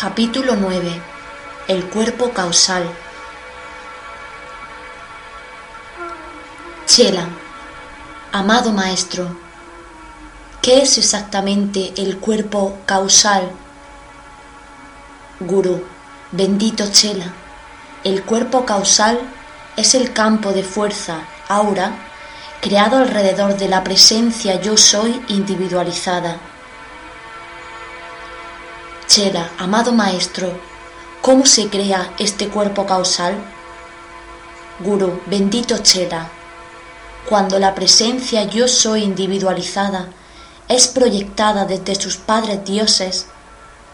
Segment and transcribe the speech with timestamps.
[0.00, 0.98] Capítulo 9.
[1.68, 2.90] El cuerpo causal.
[6.86, 7.28] Chela.
[8.32, 9.36] Amado maestro,
[10.62, 13.50] ¿qué es exactamente el cuerpo causal?
[15.38, 15.84] Gurú,
[16.32, 17.34] bendito Chela,
[18.02, 19.20] el cuerpo causal
[19.76, 21.92] es el campo de fuerza, aura,
[22.62, 26.38] creado alrededor de la presencia yo soy individualizada.
[29.10, 30.52] Chela, amado maestro,
[31.20, 33.34] ¿cómo se crea este cuerpo causal?
[34.78, 36.28] Gurú, bendito Chela,
[37.28, 40.10] cuando la presencia yo soy individualizada
[40.68, 43.26] es proyectada desde sus padres dioses,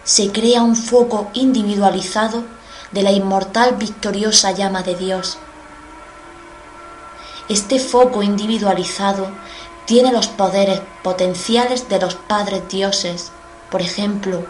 [0.05, 2.45] se crea un foco individualizado
[2.93, 5.39] de la inmortal victoriosa llama de Dios.
[7.49, 9.29] Este foco individualizado
[9.87, 13.33] tiene los poderes potenciales de los padres dioses.
[13.71, 14.45] Por ejemplo,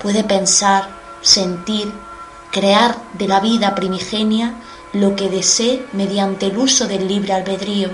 [0.00, 0.88] puede pensar,
[1.22, 1.92] sentir,
[2.50, 4.54] crear de la vida primigenia
[4.92, 7.90] lo que desee mediante el uso del libre albedrío.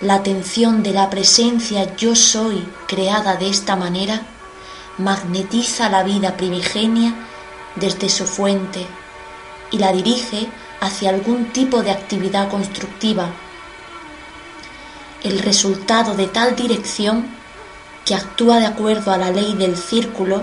[0.00, 4.22] La atención de la presencia yo soy creada de esta manera
[4.98, 7.14] magnetiza la vida primigenia
[7.76, 8.86] desde su fuente
[9.70, 10.48] y la dirige
[10.80, 13.28] hacia algún tipo de actividad constructiva.
[15.22, 17.26] El resultado de tal dirección,
[18.08, 20.40] que actúa de acuerdo a la ley del círculo,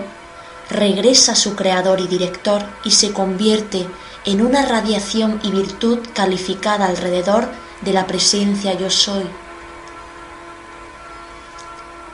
[0.70, 3.88] regresa a su creador y director y se convierte
[4.24, 7.50] en una radiación y virtud calificada alrededor
[7.82, 9.26] de la presencia yo soy.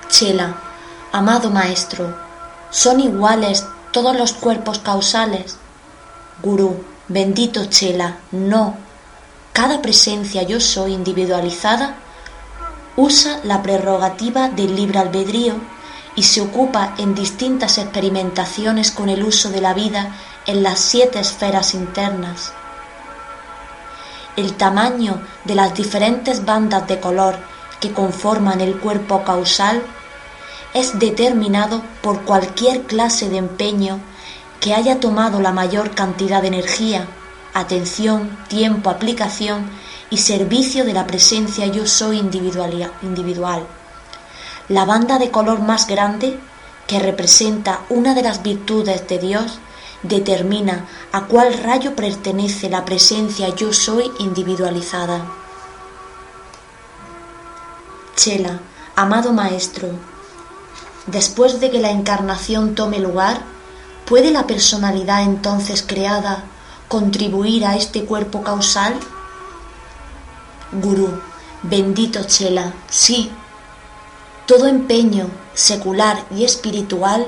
[0.10, 0.56] Chela,
[1.12, 2.16] amado maestro,
[2.70, 5.58] ¿son iguales todos los cuerpos causales?
[6.42, 8.78] Gurú, bendito Chela, no.
[9.52, 11.98] Cada presencia yo soy individualizada
[13.02, 15.56] usa la prerrogativa del libre albedrío
[16.16, 21.20] y se ocupa en distintas experimentaciones con el uso de la vida en las siete
[21.20, 22.54] esferas internas.
[24.36, 27.40] El tamaño de las diferentes bandas de color
[27.80, 29.82] que conforman el cuerpo causal
[30.76, 34.00] es determinado por cualquier clase de empeño
[34.60, 37.08] que haya tomado la mayor cantidad de energía,
[37.54, 39.70] atención, tiempo, aplicación
[40.10, 43.66] y servicio de la presencia yo soy individual.
[44.70, 46.40] La banda de color más grande,
[46.88, 49.60] que representa una de las virtudes de Dios,
[50.04, 55.26] determina a cuál rayo pertenece la presencia yo soy individualizada.
[58.16, 58.60] Chela,
[58.96, 59.90] amado maestro,
[61.08, 63.42] después de que la encarnación tome lugar,
[64.06, 66.44] ¿puede la personalidad entonces creada
[66.92, 68.94] contribuir a este cuerpo causal?
[70.74, 71.22] Gurú,
[71.64, 73.32] bendito Chela, sí.
[74.46, 77.28] Todo empeño secular y espiritual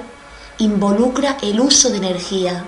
[0.58, 2.66] involucra el uso de energía.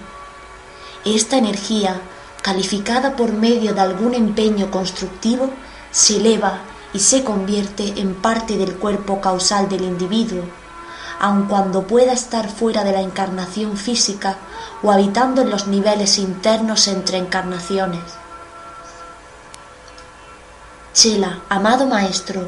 [1.04, 2.00] Esta energía,
[2.42, 5.50] calificada por medio de algún empeño constructivo,
[5.92, 6.62] se eleva
[6.94, 10.46] y se convierte en parte del cuerpo causal del individuo,
[11.20, 14.38] aun cuando pueda estar fuera de la encarnación física
[14.84, 18.04] o habitando en los niveles internos entre encarnaciones.
[20.94, 22.48] Chela, amado maestro,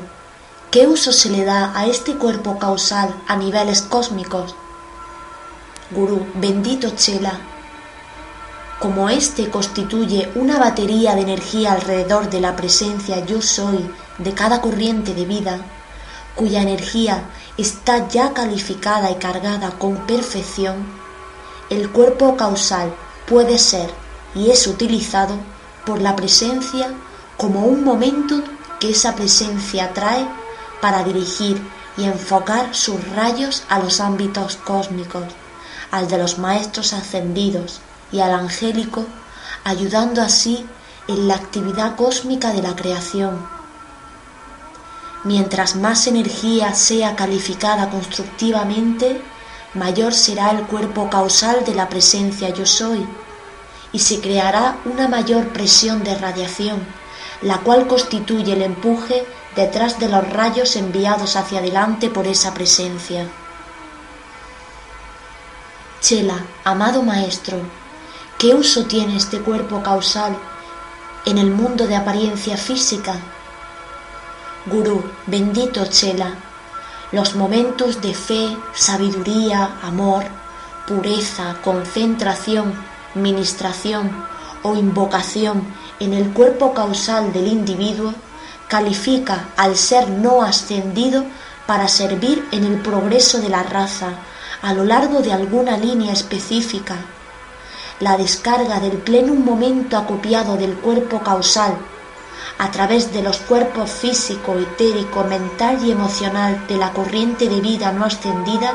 [0.71, 4.55] ¿qué uso se le da a este cuerpo causal a niveles cósmicos?
[5.91, 7.33] Gurú, bendito Chela,
[8.79, 14.61] como éste constituye una batería de energía alrededor de la presencia yo soy de cada
[14.61, 15.59] corriente de vida,
[16.37, 17.25] cuya energía
[17.57, 20.85] está ya calificada y cargada con perfección,
[21.69, 22.93] el cuerpo causal
[23.27, 23.89] puede ser
[24.35, 25.35] y es utilizado
[25.85, 26.93] por la presencia
[27.37, 28.41] como un momento
[28.79, 30.25] que esa presencia trae
[30.79, 31.61] para dirigir
[31.97, 35.25] y enfocar sus rayos a los ámbitos cósmicos,
[35.91, 37.81] al de los maestros ascendidos
[38.11, 39.05] y al angélico,
[39.63, 40.65] ayudando así
[41.07, 43.56] en la actividad cósmica de la creación.
[45.27, 49.21] Mientras más energía sea calificada constructivamente,
[49.73, 53.05] mayor será el cuerpo causal de la presencia yo soy,
[53.91, 56.79] y se creará una mayor presión de radiación,
[57.41, 63.27] la cual constituye el empuje detrás de los rayos enviados hacia adelante por esa presencia.
[65.99, 67.57] Chela, amado maestro,
[68.37, 70.37] ¿qué uso tiene este cuerpo causal
[71.25, 73.19] en el mundo de apariencia física?
[74.69, 76.35] Gurú, bendito Chela,
[77.13, 80.25] los momentos de fe, sabiduría, amor,
[80.85, 82.73] pureza, concentración,
[83.15, 84.11] ministración
[84.63, 85.63] o invocación
[86.01, 88.13] en el cuerpo causal del individuo
[88.67, 91.23] califica al ser no ascendido
[91.65, 94.09] para servir en el progreso de la raza
[94.61, 96.97] a lo largo de alguna línea específica.
[98.01, 101.77] La descarga del pleno momento acopiado del cuerpo causal
[102.59, 107.91] a través de los cuerpos físico, etérico, mental y emocional de la corriente de vida
[107.91, 108.73] no ascendida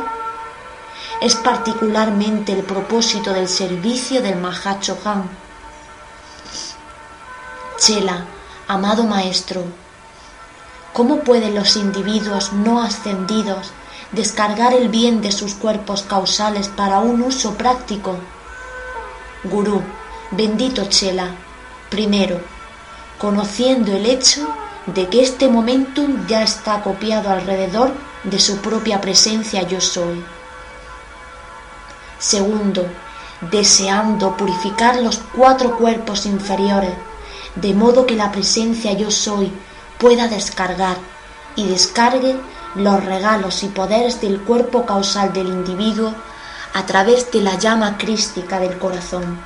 [1.23, 5.31] es particularmente el propósito del servicio del Mahachohan.
[7.79, 8.25] Chela,
[8.67, 9.63] amado maestro,
[10.93, 13.71] ¿cómo pueden los individuos no ascendidos
[14.11, 18.17] descargar el bien de sus cuerpos causales para un uso práctico?
[19.45, 19.81] Gurú,
[20.33, 21.29] bendito Chela,
[21.89, 22.41] primero,
[23.23, 24.49] conociendo el hecho
[24.87, 27.93] de que este momentum ya está copiado alrededor
[28.25, 30.25] de su propia presencia yo soy.
[32.19, 32.85] Segundo,
[33.53, 36.95] deseando purificar los cuatro cuerpos inferiores,
[37.55, 39.53] de modo que la presencia yo soy
[39.99, 40.97] pueda descargar
[41.55, 42.35] y descargue
[42.75, 46.13] los regalos y poderes del cuerpo causal del individuo
[46.75, 49.39] a través de la llama crística del corazón.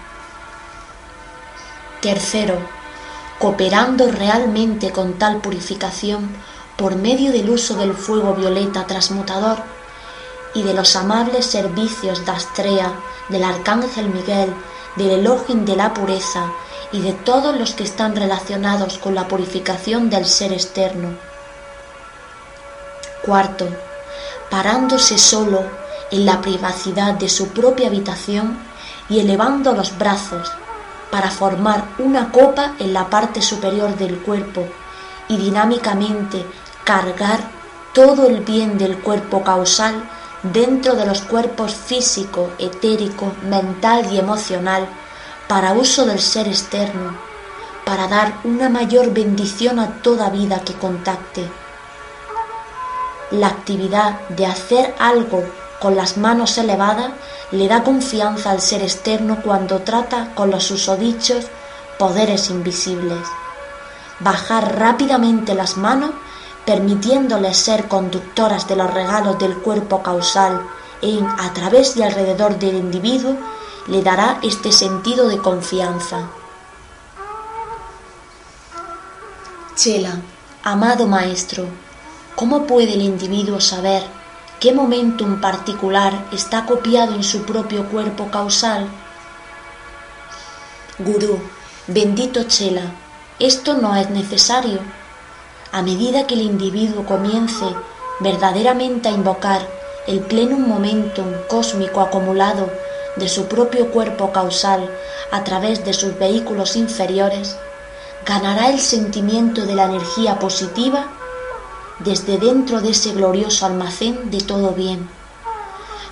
[2.00, 2.75] Tercero,
[3.38, 6.30] cooperando realmente con tal purificación
[6.76, 9.58] por medio del uso del fuego violeta transmutador
[10.54, 12.92] y de los amables servicios de Astrea,
[13.28, 14.52] del Arcángel Miguel,
[14.96, 16.50] del Elohim de la pureza
[16.92, 21.10] y de todos los que están relacionados con la purificación del ser externo.
[23.22, 23.68] Cuarto,
[24.50, 25.62] parándose solo
[26.10, 28.58] en la privacidad de su propia habitación
[29.08, 30.50] y elevando los brazos
[31.10, 34.66] para formar una copa en la parte superior del cuerpo
[35.28, 36.44] y dinámicamente
[36.84, 37.40] cargar
[37.92, 40.08] todo el bien del cuerpo causal
[40.42, 44.86] dentro de los cuerpos físico, etérico, mental y emocional
[45.48, 47.16] para uso del ser externo,
[47.84, 51.48] para dar una mayor bendición a toda vida que contacte.
[53.30, 55.44] La actividad de hacer algo
[55.86, 57.12] con las manos elevadas
[57.52, 61.46] le da confianza al ser externo cuando trata con los susodichos
[61.96, 63.20] poderes invisibles.
[64.18, 66.10] Bajar rápidamente las manos,
[66.64, 70.60] permitiéndoles ser conductoras de los regalos del cuerpo causal
[71.02, 73.36] en, a través y alrededor del individuo,
[73.86, 76.28] le dará este sentido de confianza.
[79.76, 80.16] Chela,
[80.64, 81.64] amado maestro,
[82.34, 84.25] ¿cómo puede el individuo saber
[84.60, 88.88] qué momentum particular está copiado en su propio cuerpo causal?
[90.98, 91.38] Gurú,
[91.86, 92.92] bendito Chela,
[93.38, 94.80] esto no es necesario.
[95.72, 97.66] A medida que el individuo comience
[98.20, 99.60] verdaderamente a invocar
[100.06, 102.70] el plenum momentum cósmico acumulado
[103.16, 104.88] de su propio cuerpo causal
[105.32, 107.56] a través de sus vehículos inferiores,
[108.24, 111.15] ganará el sentimiento de la energía positiva
[111.98, 115.08] desde dentro de ese glorioso almacén de todo bien.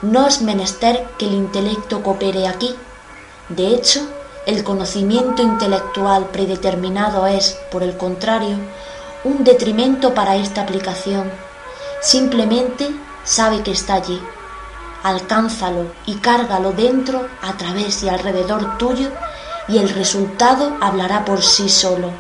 [0.03, 2.75] No es menester que el intelecto coopere aquí.
[3.49, 4.01] De hecho,
[4.47, 8.59] el conocimiento intelectual predeterminado es, por el contrario,
[9.25, 11.31] un detrimento para esta aplicación.
[12.01, 12.91] Simplemente
[13.25, 14.21] sabe que está allí.
[15.03, 19.11] Alcánzalo y cárgalo dentro, a través y alrededor tuyo,
[19.69, 22.11] y el resultado hablará por sí solo.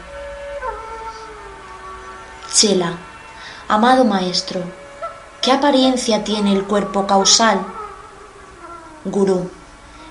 [2.52, 2.94] Chela
[3.66, 4.60] Amado Maestro,
[5.40, 7.64] ¿qué apariencia tiene el cuerpo causal?
[9.06, 9.50] Gurú,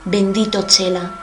[0.05, 1.19] bendito Chela,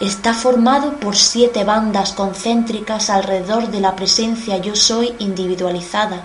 [0.00, 6.22] está formado por siete bandas concéntricas alrededor de la presencia yo soy individualizada.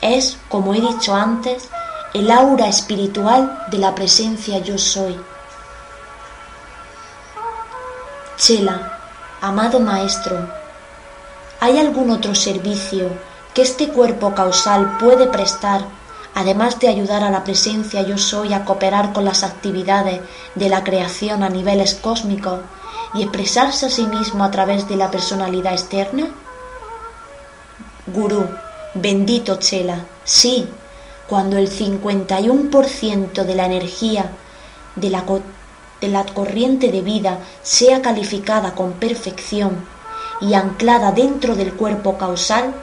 [0.00, 1.68] Es, como he dicho antes,
[2.14, 5.18] el aura espiritual de la presencia yo soy.
[8.36, 9.00] Chela,
[9.40, 10.48] amado Maestro,
[11.58, 13.10] ¿hay algún otro servicio
[13.56, 15.80] que este cuerpo causal puede prestar,
[16.34, 20.20] además de ayudar a la presencia yo soy a cooperar con las actividades
[20.54, 22.60] de la creación a niveles cósmicos
[23.14, 26.26] y expresarse a sí mismo a través de la personalidad externa?
[28.08, 28.46] Gurú,
[28.92, 30.68] bendito Chela, sí,
[31.26, 34.32] cuando el 51% de la energía
[34.96, 35.24] de la,
[36.02, 39.82] de la corriente de vida sea calificada con perfección
[40.42, 42.74] y anclada dentro del cuerpo causal,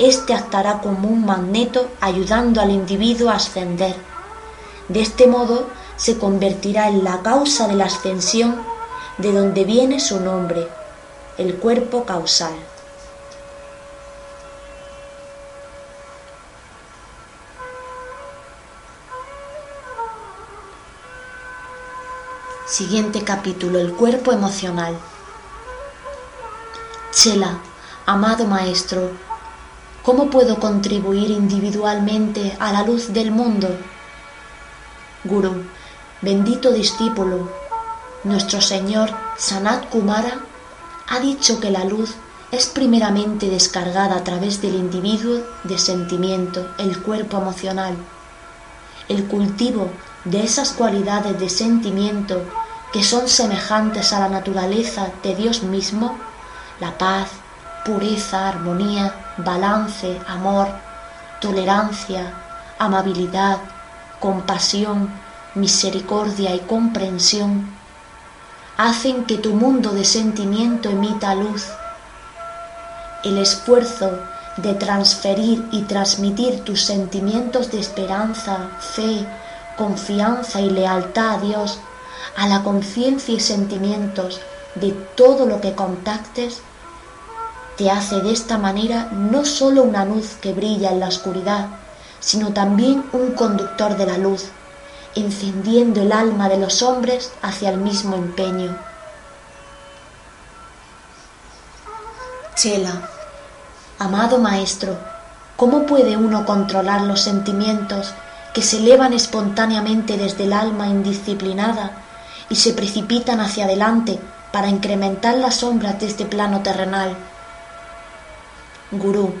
[0.00, 3.94] éste actuará como un magneto ayudando al individuo a ascender.
[4.88, 8.62] De este modo se convertirá en la causa de la ascensión
[9.18, 10.66] de donde viene su nombre,
[11.36, 12.54] el cuerpo causal.
[22.66, 24.96] Siguiente capítulo, el cuerpo emocional.
[27.12, 27.58] Chela,
[28.06, 29.10] amado maestro,
[30.02, 33.68] ¿cómo puedo contribuir individualmente a la luz del mundo?
[35.24, 35.64] Guru,
[36.22, 37.50] bendito discípulo,
[38.24, 40.40] nuestro Señor Sanat Kumara
[41.08, 42.14] ha dicho que la luz
[42.50, 47.94] es primeramente descargada a través del individuo de sentimiento, el cuerpo emocional.
[49.08, 49.88] El cultivo
[50.24, 52.42] de esas cualidades de sentimiento
[52.92, 56.18] que son semejantes a la naturaleza de Dios mismo,
[56.80, 57.28] la paz,
[57.84, 60.68] pureza, armonía, balance, amor,
[61.40, 62.32] tolerancia,
[62.78, 63.58] amabilidad,
[64.20, 65.10] compasión,
[65.54, 67.66] misericordia y comprensión,
[68.76, 71.66] hacen que tu mundo de sentimiento emita luz.
[73.24, 74.20] El esfuerzo
[74.56, 79.26] de transferir y transmitir tus sentimientos de esperanza, fe,
[79.76, 81.78] confianza y lealtad a Dios,
[82.36, 84.40] a la conciencia y sentimientos
[84.74, 86.62] de todo lo que contactes,
[87.80, 91.68] te hace de esta manera no sólo una luz que brilla en la oscuridad,
[92.20, 94.48] sino también un conductor de la luz,
[95.14, 98.76] encendiendo el alma de los hombres hacia el mismo empeño.
[102.54, 103.00] Chela,
[103.98, 104.98] amado maestro,
[105.56, 108.12] ¿cómo puede uno controlar los sentimientos
[108.52, 111.92] que se elevan espontáneamente desde el alma indisciplinada
[112.50, 114.18] y se precipitan hacia adelante
[114.52, 117.16] para incrementar las sombras de este plano terrenal?
[118.92, 119.32] Gurú,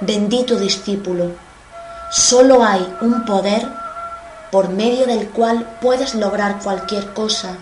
[0.00, 1.30] bendito discípulo,
[2.10, 3.68] Solo hay un poder
[4.50, 7.56] por medio del cual puedes lograr cualquier cosa.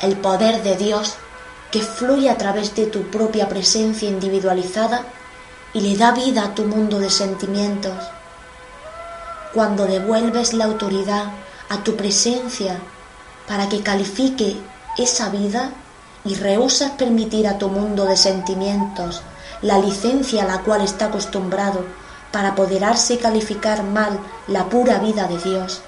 [0.00, 1.16] El poder de Dios
[1.70, 5.02] que fluye a través de tu propia presencia individualizada
[5.74, 7.92] y le da vida a tu mundo de sentimientos.
[9.52, 11.26] Cuando devuelves la autoridad
[11.68, 12.78] a tu presencia
[13.46, 14.56] para que califique
[14.96, 15.70] esa vida
[16.24, 19.20] y rehusas permitir a tu mundo de sentimientos
[19.62, 21.84] la licencia a la cual está acostumbrado
[22.30, 25.82] para apoderarse y calificar mal la pura vida de Dios,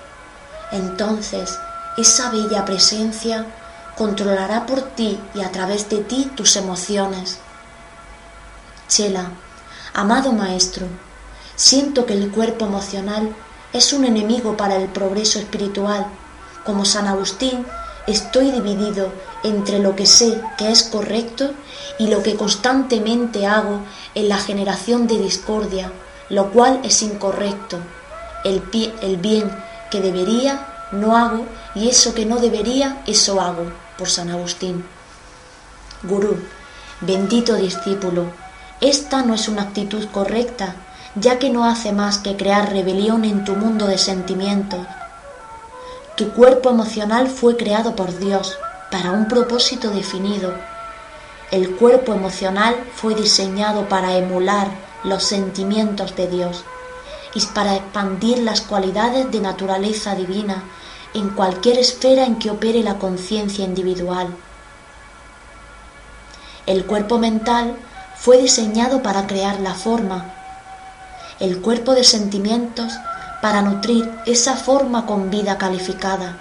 [0.72, 1.58] entonces
[1.96, 3.46] esa bella presencia
[3.96, 7.38] controlará por ti y a través de ti tus emociones.
[8.88, 9.30] Chela,
[9.92, 10.86] amado maestro,
[11.56, 13.34] siento que el cuerpo emocional
[13.72, 16.06] es un enemigo para el progreso espiritual.
[16.64, 17.66] Como San Agustín,
[18.06, 21.50] estoy dividido entre lo que sé que es correcto
[21.98, 23.80] y lo que constantemente hago
[24.14, 25.92] en la generación de discordia,
[26.28, 27.78] lo cual es incorrecto.
[28.44, 28.62] El,
[29.02, 29.50] el bien
[29.90, 33.64] que debería no hago y eso que no debería, eso hago,
[33.98, 34.84] por San Agustín.
[36.02, 36.36] Gurú,
[37.00, 38.26] bendito discípulo,
[38.80, 40.76] esta no es una actitud correcta,
[41.14, 44.86] ya que no hace más que crear rebelión en tu mundo de sentimientos.
[46.16, 48.56] Tu cuerpo emocional fue creado por Dios
[48.88, 50.54] para un propósito definido.
[51.50, 54.68] El cuerpo emocional fue diseñado para emular
[55.02, 56.64] los sentimientos de Dios
[57.34, 60.62] y para expandir las cualidades de naturaleza divina
[61.14, 64.28] en cualquier esfera en que opere la conciencia individual.
[66.66, 67.76] El cuerpo mental
[68.16, 70.32] fue diseñado para crear la forma,
[71.40, 72.92] el cuerpo de sentimientos
[73.44, 76.38] para nutrir esa forma con vida calificada.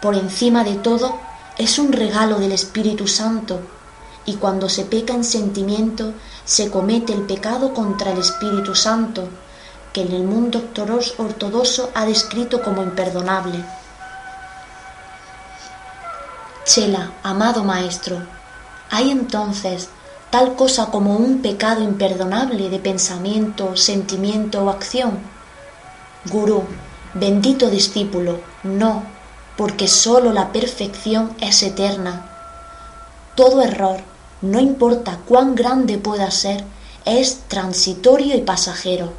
[0.00, 1.18] Por encima de todo,
[1.58, 3.60] es un regalo del Espíritu Santo
[4.24, 6.14] y cuando se peca en sentimiento
[6.46, 9.28] se comete el pecado contra el Espíritu Santo,
[9.92, 10.62] que en el mundo
[11.18, 13.62] ortodoxo ha descrito como imperdonable.
[16.64, 18.16] Chela, amado Maestro,
[18.90, 19.90] ¿hay entonces
[20.30, 25.31] tal cosa como un pecado imperdonable de pensamiento, sentimiento o acción?
[26.30, 26.62] Gurú,
[27.14, 29.02] bendito discípulo, no,
[29.56, 32.30] porque sólo la perfección es eterna.
[33.34, 33.98] Todo error,
[34.40, 36.64] no importa cuán grande pueda ser,
[37.04, 39.12] es transitorio y pasajero.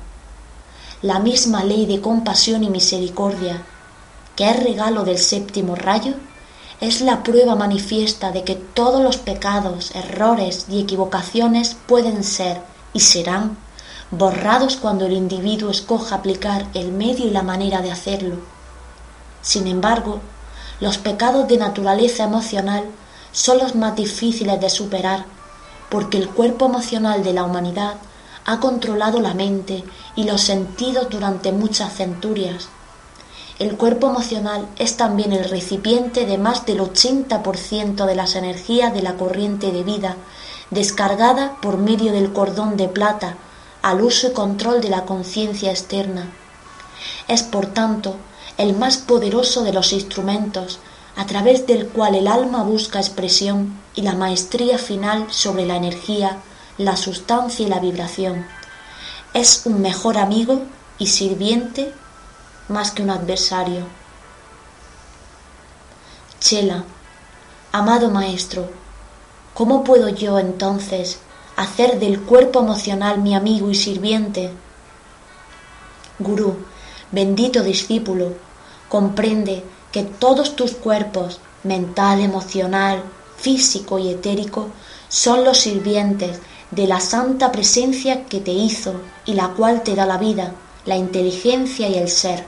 [1.02, 3.64] La misma ley de compasión y misericordia,
[4.38, 6.14] que es regalo del séptimo rayo,
[6.80, 12.62] es la prueba manifiesta de que todos los pecados, errores y equivocaciones pueden ser
[12.94, 13.58] y serán
[14.18, 18.36] borrados cuando el individuo escoja aplicar el medio y la manera de hacerlo.
[19.42, 20.22] Sin embargo,
[20.80, 22.84] los pecados de naturaleza emocional
[23.32, 25.26] son los más difíciles de superar,
[25.90, 27.96] porque el cuerpo emocional de la humanidad
[28.46, 29.84] ha controlado la mente
[30.16, 32.70] y los sentidos durante muchas centurias.
[33.58, 39.02] El cuerpo emocional es también el recipiente de más del 80% de las energías de
[39.02, 40.18] la corriente de vida,
[40.70, 43.38] descargada por medio del cordón de plata
[43.84, 46.32] al uso y control de la conciencia externa.
[47.28, 48.16] Es, por tanto,
[48.58, 50.80] el más poderoso de los instrumentos,
[51.16, 56.40] a través del cual el alma busca expresión y la maestría final sobre la energía,
[56.78, 58.48] la sustancia y la vibración.
[59.34, 60.62] Es un mejor amigo
[60.98, 61.94] y sirviente
[62.70, 63.86] más que un adversario.
[66.40, 66.86] Chela,
[67.74, 68.70] amado maestro,
[69.54, 71.20] ¿cómo puedo yo entonces
[71.56, 74.52] hacer del cuerpo emocional mi amigo y sirviente?
[76.20, 76.58] Gurú,
[77.12, 78.34] bendito discípulo,
[78.90, 83.04] comprende que todos tus cuerpos, mental, emocional,
[83.38, 84.70] físico y etérico,
[85.10, 86.40] son los sirvientes
[86.72, 88.96] de la santa presencia que te hizo
[89.26, 90.54] y la cual te da la vida,
[90.86, 92.46] la inteligencia y el ser.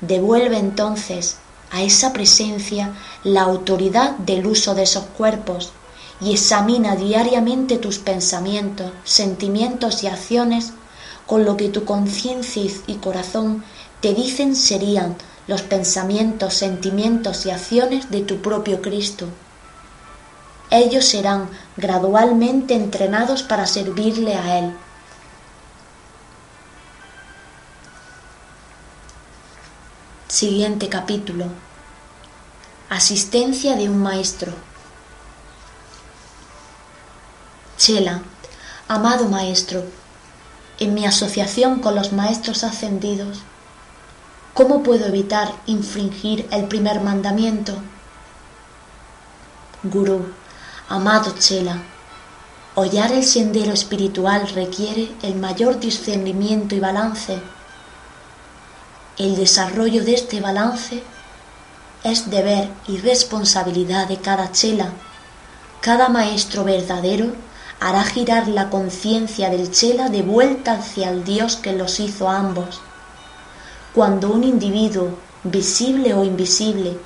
[0.00, 1.36] Devuelve entonces
[1.70, 2.94] a esa presencia
[3.24, 5.72] la autoridad del uso de esos cuerpos
[6.20, 10.72] y examina diariamente tus pensamientos, sentimientos y acciones
[11.26, 13.62] con lo que tu conciencia y corazón
[14.00, 19.26] te dicen serían los pensamientos, sentimientos y acciones de tu propio Cristo.
[20.70, 24.72] Ellos serán gradualmente entrenados para servirle a Él.
[30.28, 31.46] Siguiente capítulo.
[32.90, 34.52] Asistencia de un maestro.
[37.78, 38.20] Chela,
[38.88, 39.84] amado maestro,
[40.78, 43.38] en mi asociación con los maestros ascendidos,
[44.52, 47.72] ¿cómo puedo evitar infringir el primer mandamiento?
[49.82, 50.26] Gurú,
[50.90, 51.78] amado Chela,
[52.74, 57.40] hollar el sendero espiritual requiere el mayor discernimiento y balance
[59.18, 61.02] el desarrollo de este balance
[62.04, 64.92] es deber y responsabilidad de cada chela.
[65.80, 67.32] Cada maestro verdadero
[67.80, 72.38] hará girar la conciencia del chela de vuelta hacia el Dios que los hizo a
[72.38, 72.80] ambos.
[73.94, 75.10] Cuando un individuo,
[75.44, 76.98] visible o invisible,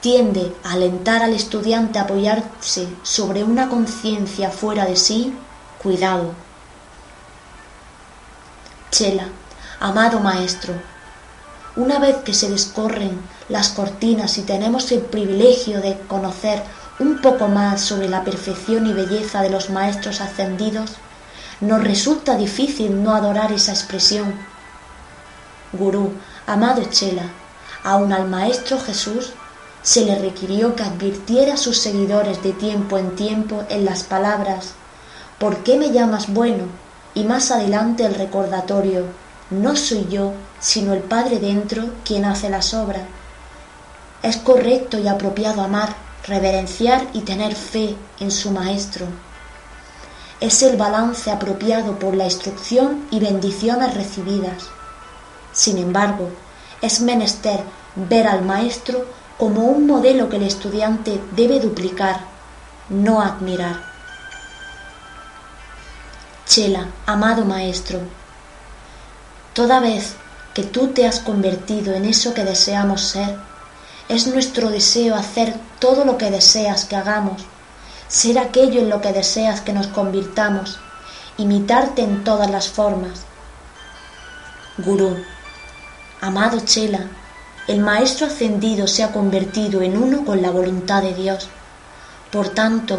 [0.00, 5.34] tiende a alentar al estudiante a apoyarse sobre una conciencia fuera de sí,
[5.82, 6.32] cuidado.
[8.90, 9.28] Chela,
[9.78, 10.74] amado maestro,
[11.76, 16.62] una vez que se descorren las cortinas y tenemos el privilegio de conocer
[17.00, 20.92] un poco más sobre la perfección y belleza de los maestros ascendidos,
[21.60, 24.34] nos resulta difícil no adorar esa expresión.
[25.72, 26.12] Gurú,
[26.46, 27.24] amado Chela,
[27.82, 29.32] aun al Maestro Jesús
[29.82, 34.74] se le requirió que advirtiera a sus seguidores de tiempo en tiempo en las palabras
[35.40, 36.64] ¿Por qué me llamas bueno?
[37.14, 39.06] y más adelante el recordatorio
[39.48, 43.04] no soy yo, sino el Padre dentro quien hace las obras.
[44.22, 45.96] Es correcto y apropiado amar,
[46.30, 49.04] reverenciar y tener fe en su Maestro.
[50.40, 54.70] Es el balance apropiado por la instrucción y bendiciones recibidas.
[55.52, 56.30] Sin embargo,
[56.80, 57.60] es menester
[57.94, 59.04] ver al Maestro
[59.36, 62.20] como un modelo que el estudiante debe duplicar,
[62.88, 63.90] no admirar.
[66.46, 68.00] Chela, amado Maestro,
[69.52, 70.14] Toda vez
[70.54, 73.36] que tú te has convertido en eso que deseamos ser,
[74.10, 77.42] es nuestro deseo hacer todo lo que deseas que hagamos,
[78.08, 80.80] ser aquello en lo que deseas que nos convirtamos,
[81.38, 83.20] imitarte en todas las formas.
[84.78, 85.16] Gurú,
[86.20, 87.06] amado Chela,
[87.68, 91.48] el Maestro ascendido se ha convertido en uno con la voluntad de Dios.
[92.32, 92.98] Por tanto,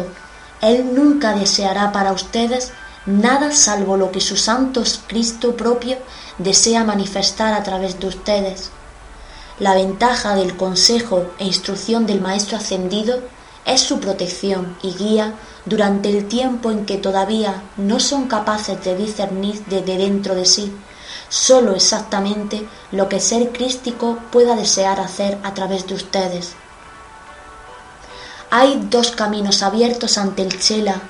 [0.62, 2.72] Él nunca deseará para ustedes
[3.04, 5.98] nada salvo lo que su Santo Cristo propio
[6.38, 8.70] desea manifestar a través de ustedes.
[9.58, 13.20] La ventaja del consejo e instrucción del Maestro ascendido
[13.64, 15.34] es su protección y guía
[15.66, 20.72] durante el tiempo en que todavía no son capaces de discernir desde dentro de sí
[21.28, 26.52] sólo exactamente lo que ser crístico pueda desear hacer a través de ustedes.
[28.50, 31.00] Hay dos caminos abiertos ante el Chela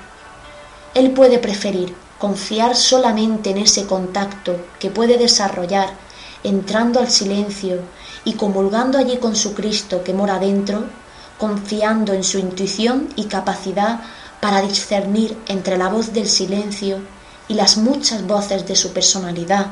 [0.95, 5.91] él puede preferir confiar solamente en ese contacto que puede desarrollar
[6.45, 7.81] entrando al silencio
[8.25, 10.85] y comulgando allí con su Cristo que mora dentro,
[11.39, 14.01] confiando en su intuición y capacidad
[14.41, 16.99] para discernir entre la voz del silencio
[17.49, 19.67] y las muchas voces de su personalidad,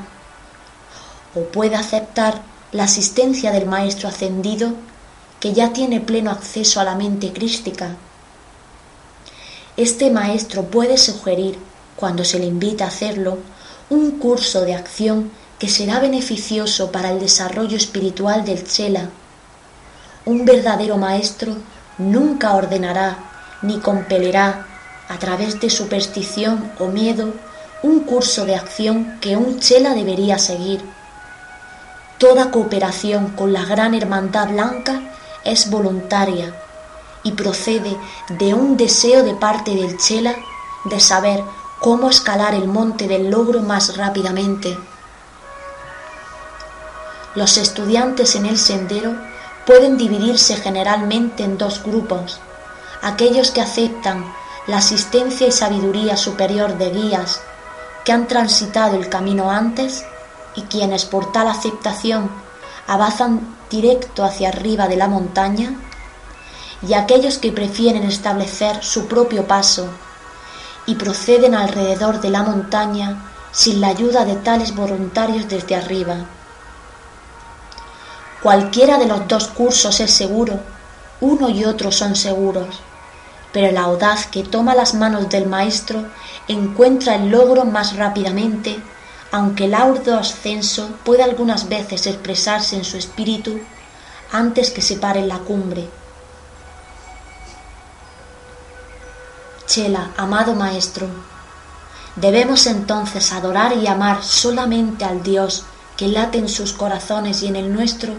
[1.35, 4.73] o puede aceptar la asistencia del Maestro ascendido
[5.39, 7.97] que ya tiene pleno acceso a la mente crística.
[9.77, 11.59] Este Maestro puede sugerir,
[11.97, 13.39] cuando se le invita a hacerlo,
[13.89, 19.11] un curso de acción que será beneficioso para el desarrollo espiritual del Chela.
[20.25, 21.55] Un verdadero Maestro
[21.99, 23.19] nunca ordenará
[23.63, 24.67] ni compelerá
[25.09, 27.35] a través de superstición o miedo
[27.83, 30.83] un curso de acción que un Chela debería seguir
[32.21, 35.01] Toda cooperación con la Gran Hermandad Blanca
[35.43, 36.55] es voluntaria
[37.23, 37.97] y procede
[38.29, 40.35] de un deseo de parte del Chela
[40.85, 41.43] de saber
[41.79, 44.77] cómo escalar el monte del logro más rápidamente.
[47.35, 49.15] Los estudiantes en el sendero
[49.65, 52.41] pueden dividirse generalmente en dos grupos,
[53.03, 54.25] aquellos que aceptan
[54.67, 57.41] la asistencia y sabiduría superior de guías
[58.05, 60.05] que han transitado el camino antes
[60.57, 62.31] y quienes por tal aceptación
[62.87, 65.75] avanzan directo hacia arriba de la montaña,
[66.83, 69.89] y aquellos que prefieren establecer su propio paso
[70.87, 76.27] y proceden alrededor de la montaña sin la ayuda de tales voluntarios desde arriba.
[78.43, 80.61] Cualquiera de los dos cursos es seguro,
[81.21, 82.81] uno y otro son seguros,
[83.53, 86.05] pero el audaz que toma las manos del Maestro
[86.49, 88.81] encuentra el logro más rápidamente
[89.33, 93.61] aunque el arduo ascenso puede algunas veces expresarse en su espíritu
[94.33, 95.89] antes que se pare en la cumbre.
[99.67, 101.07] Chela, amado Maestro,
[102.17, 105.65] debemos entonces adorar y amar solamente al Dios
[106.01, 108.15] que late en sus corazones y en el nuestro.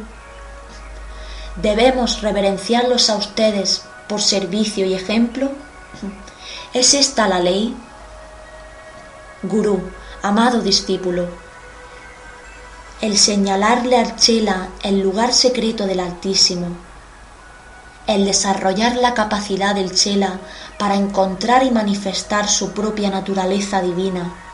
[1.56, 5.50] Debemos reverenciarlos a ustedes por servicio y ejemplo.
[6.76, 7.76] ¿Es esta la ley?
[9.41, 9.82] Gurú,
[10.22, 11.28] amado discípulo,
[13.02, 16.67] el señalarle al Chela el lugar secreto del Altísimo,
[18.06, 20.39] el desarrollar la capacidad del Chela
[20.78, 24.50] para encontrar y manifestar su propia naturaleza divina,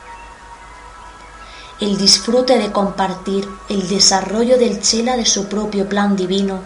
[1.79, 6.61] el disfrute de compartir el desarrollo del Chela de su propio plan divino,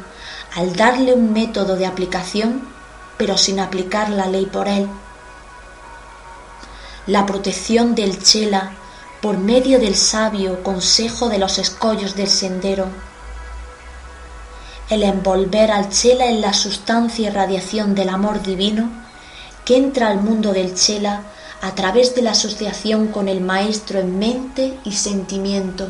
[0.55, 2.61] al darle un método de aplicación,
[3.17, 4.87] pero sin aplicar la ley por él.
[7.07, 8.71] La protección del Chela
[9.21, 12.87] por medio del sabio consejo de los escollos del sendero.
[14.89, 18.89] El envolver al Chela en la sustancia y radiación del amor divino
[19.65, 21.23] que entra al mundo del Chela
[21.61, 25.87] a través de la asociación con el Maestro en mente y sentimiento.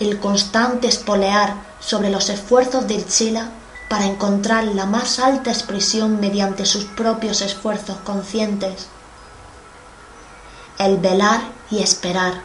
[0.00, 3.50] El constante espolear sobre los esfuerzos del Chela
[3.88, 8.86] para encontrar la más alta expresión mediante sus propios esfuerzos conscientes.
[10.78, 12.42] El velar y esperar,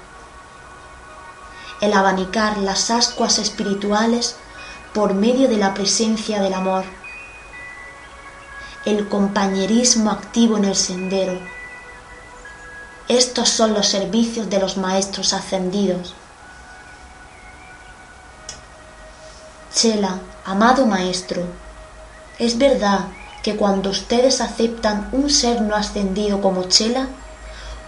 [1.81, 4.35] el abanicar las ascuas espirituales
[4.93, 6.83] por medio de la presencia del amor,
[8.89, 11.39] el compañerismo activo en el sendero.
[13.07, 16.13] Estos son los servicios de los maestros ascendidos.
[19.73, 21.43] Chela, amado maestro,
[22.39, 23.07] es verdad
[23.43, 27.07] que cuando ustedes aceptan un ser no ascendido como Chela,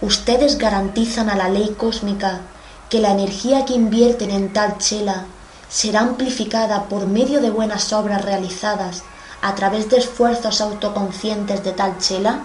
[0.00, 2.40] ustedes garantizan a la ley cósmica
[2.88, 5.24] que la energía que invierten en tal chela
[5.68, 9.02] será amplificada por medio de buenas obras realizadas
[9.42, 12.40] a través de esfuerzos autoconscientes de tal chela?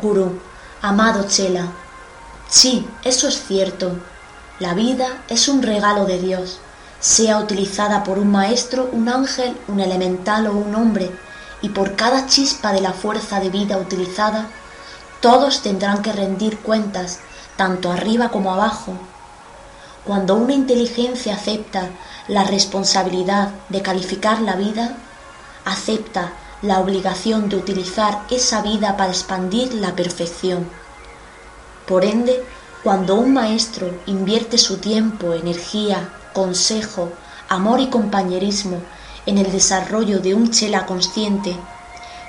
[0.00, 0.40] Guru,
[0.80, 1.66] amado chela,
[2.48, 3.92] sí, eso es cierto.
[4.58, 6.58] La vida es un regalo de Dios,
[7.00, 11.10] sea utilizada por un maestro, un ángel, un elemental o un hombre,
[11.60, 14.48] y por cada chispa de la fuerza de vida utilizada,
[15.20, 17.20] todos tendrán que rendir cuentas,
[17.56, 18.94] tanto arriba como abajo.
[20.04, 21.90] Cuando una inteligencia acepta
[22.32, 24.96] la responsabilidad de calificar la vida,
[25.66, 30.66] acepta la obligación de utilizar esa vida para expandir la perfección.
[31.86, 32.42] Por ende,
[32.82, 37.12] cuando un maestro invierte su tiempo, energía, consejo,
[37.50, 38.78] amor y compañerismo
[39.26, 41.54] en el desarrollo de un chela consciente,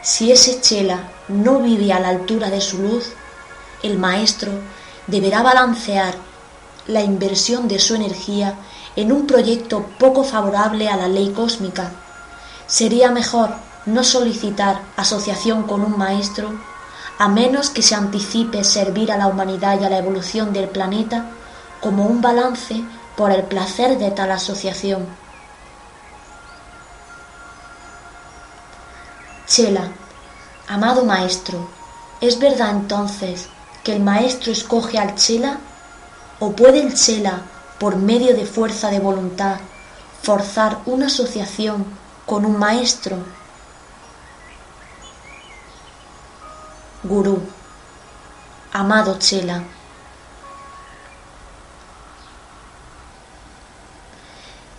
[0.02, 3.06] si ese chela no vive a la altura de su luz,
[3.84, 4.52] el maestro
[5.08, 6.14] deberá balancear
[6.88, 8.56] la inversión de su energía
[8.96, 11.92] en un proyecto poco favorable a la ley cósmica.
[12.68, 13.52] Sería mejor
[13.86, 16.54] no solicitar asociación con un maestro
[17.20, 21.28] a menos que se anticipe servir a la humanidad y a la evolución del planeta
[21.82, 22.84] como un balance
[23.16, 25.06] por el placer de tal asociación.
[29.46, 29.92] Chela,
[30.68, 31.68] Amado maestro,
[32.22, 33.50] ¿es verdad entonces
[33.84, 35.58] que el maestro escoge al chela?
[36.46, 37.44] ¿O puede el chela,
[37.80, 39.62] por medio de fuerza de voluntad,
[40.22, 41.86] forzar una asociación
[42.26, 43.16] con un maestro?
[47.04, 47.40] Gurú,
[48.74, 49.64] amado chela,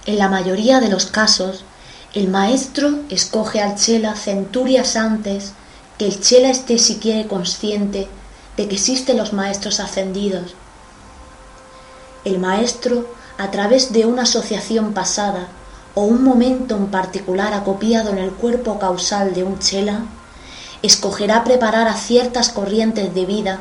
[0.05, 1.65] En la mayoría de los casos,
[2.13, 5.55] el maestro escoge al chela centurias antes
[5.97, 8.07] que el chela esté siquiera consciente
[8.59, 10.57] de que existen los maestros ascendidos.
[12.25, 13.07] El maestro,
[13.39, 15.49] a través de una asociación pasada
[15.95, 20.01] o un momento en particular acopiado en el cuerpo causal de un chela,
[20.83, 23.61] escogerá preparar a ciertas corrientes de vida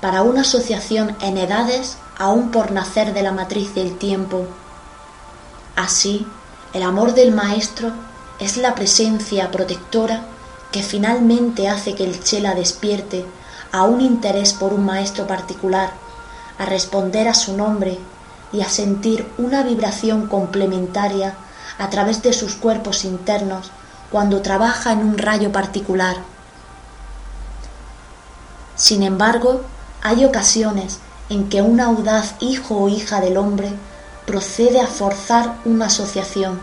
[0.00, 4.46] para una asociación en edades aún por nacer de la matriz del tiempo.
[5.76, 6.26] Así,
[6.72, 7.92] el amor del Maestro
[8.38, 10.22] es la presencia protectora
[10.72, 13.24] que finalmente hace que el Chela despierte
[13.70, 15.92] a un interés por un maestro particular,
[16.58, 17.98] a responder a su nombre
[18.52, 21.34] y a sentir una vibración complementaria
[21.78, 23.70] a través de sus cuerpos internos
[24.10, 26.16] cuando trabaja en un rayo particular.
[28.76, 29.62] Sin embargo,
[30.02, 33.70] hay ocasiones en que un audaz hijo o hija del hombre
[34.26, 36.60] procede a forzar una asociación,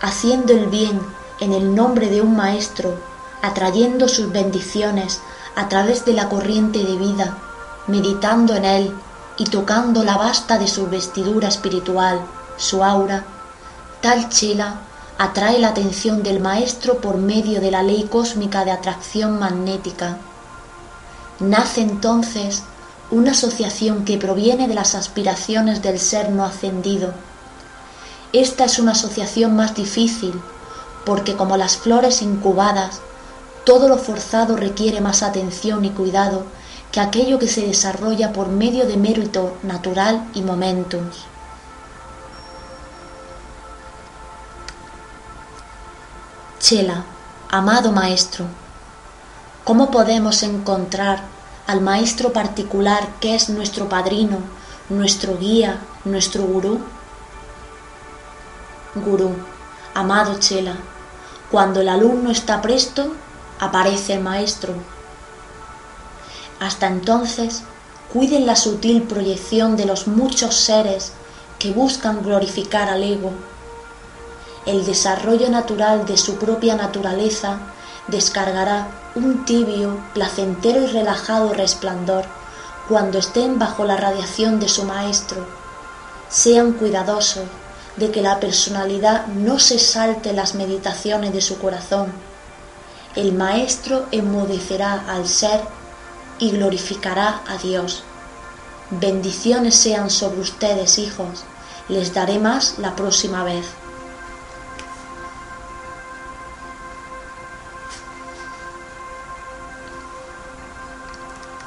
[0.00, 1.00] haciendo el bien
[1.40, 2.98] en el nombre de un maestro,
[3.42, 5.20] atrayendo sus bendiciones
[5.56, 7.38] a través de la corriente de vida,
[7.86, 8.94] meditando en él
[9.36, 12.20] y tocando la basta de su vestidura espiritual,
[12.56, 13.24] su aura,
[14.00, 14.80] tal chela
[15.18, 20.18] atrae la atención del maestro por medio de la ley cósmica de atracción magnética.
[21.40, 22.62] Nace entonces
[23.10, 27.12] una asociación que proviene de las aspiraciones del ser no ascendido.
[28.32, 30.40] Esta es una asociación más difícil,
[31.04, 33.00] porque como las flores incubadas,
[33.64, 36.44] todo lo forzado requiere más atención y cuidado
[36.94, 41.26] que aquello que se desarrolla por medio de mérito natural y momentos.
[46.60, 47.02] Chela,
[47.50, 48.46] amado maestro,
[49.64, 51.24] ¿cómo podemos encontrar
[51.66, 54.38] al maestro particular que es nuestro padrino,
[54.88, 56.78] nuestro guía, nuestro gurú?
[58.94, 59.34] Gurú,
[59.94, 60.76] amado Chela,
[61.50, 63.16] cuando el alumno está presto,
[63.58, 64.93] aparece el maestro.
[66.64, 67.60] Hasta entonces,
[68.10, 71.12] cuiden la sutil proyección de los muchos seres
[71.58, 73.32] que buscan glorificar al ego.
[74.64, 77.58] El desarrollo natural de su propia naturaleza
[78.08, 82.24] descargará un tibio, placentero y relajado resplandor
[82.88, 85.46] cuando estén bajo la radiación de su Maestro.
[86.30, 87.44] Sean cuidadosos
[87.98, 92.10] de que la personalidad no se salte las meditaciones de su corazón.
[93.16, 95.60] El Maestro enmudecerá al ser
[96.38, 98.02] y glorificará a Dios.
[98.90, 101.44] Bendiciones sean sobre ustedes, hijos.
[101.88, 103.66] Les daré más la próxima vez.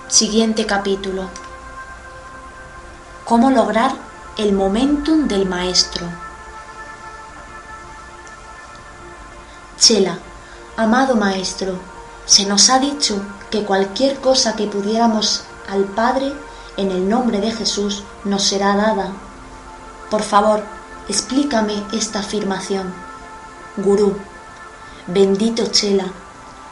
[0.08, 1.30] Siguiente capítulo.
[3.26, 3.92] ¿Cómo lograr
[4.38, 6.08] el momentum del maestro?
[9.78, 10.18] Chela,
[10.76, 11.78] amado maestro,
[12.26, 16.34] se nos ha dicho que cualquier cosa que pudiéramos al Padre
[16.78, 19.12] en el nombre de Jesús nos será dada.
[20.10, 20.64] Por favor,
[21.08, 22.94] explícame esta afirmación.
[23.78, 24.16] Gurú,
[25.08, 26.06] bendito Chela,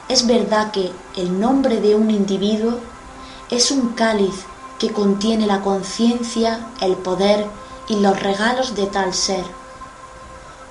[0.09, 2.79] ¿es verdad que el nombre de un individuo
[3.49, 4.45] es un cáliz
[4.79, 7.47] que contiene la conciencia, el poder
[7.87, 9.43] y los regalos de tal ser.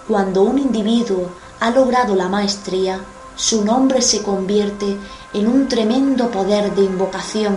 [0.09, 3.01] Cuando un individuo ha logrado la maestría,
[3.37, 4.97] su nombre se convierte
[5.33, 7.57] en un tremendo poder de invocación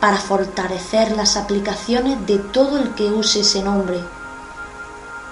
[0.00, 4.00] para fortalecer las aplicaciones de todo el que use ese nombre.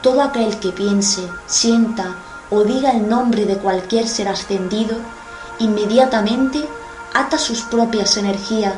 [0.02, 2.16] Todo aquel que piense, sienta
[2.50, 4.96] o diga el nombre de cualquier ser ascendido,
[5.58, 6.68] inmediatamente
[7.14, 8.74] ata sus propias energías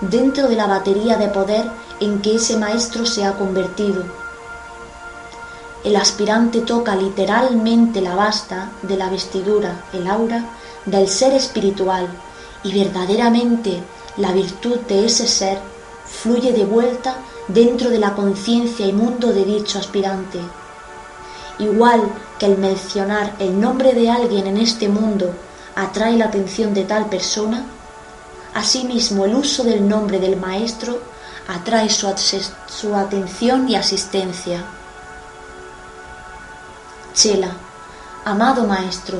[0.00, 4.23] dentro de la batería de poder en que ese maestro se ha convertido.
[5.84, 10.44] El aspirante toca literalmente la basta de la vestidura, el aura,
[10.86, 12.08] del ser espiritual
[12.62, 13.82] y verdaderamente
[14.16, 15.58] la virtud de ese ser
[16.06, 17.16] fluye de vuelta
[17.48, 20.40] dentro de la conciencia y mundo de dicho aspirante.
[21.58, 22.02] Igual
[22.38, 25.32] que el mencionar el nombre de alguien en este mundo
[25.76, 27.66] atrae la atención de tal persona,
[28.54, 31.00] Asimismo, el uso del nombre del Maestro
[31.48, 34.64] atrae su, atención y asistencia.
[37.14, 37.52] Chela,
[38.24, 39.18] amado Maestro,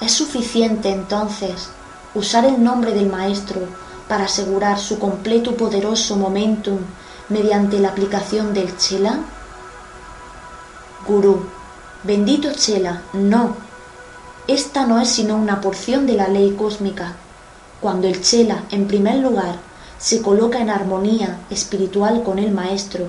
[0.00, 1.68] Es suficiente entonces
[2.12, 3.60] usar el nombre del Maestro
[4.08, 6.78] para asegurar su completo poderoso momentum
[7.28, 9.20] mediante la aplicación del Chela?
[11.06, 11.46] Gurú,
[12.02, 13.54] bendito Chela, no.
[14.48, 17.14] Esta no es sino una porción de la ley cósmica.
[17.80, 19.54] Cuando el Chela, en primer lugar,
[19.98, 23.06] se coloca en armonía espiritual con el Maestro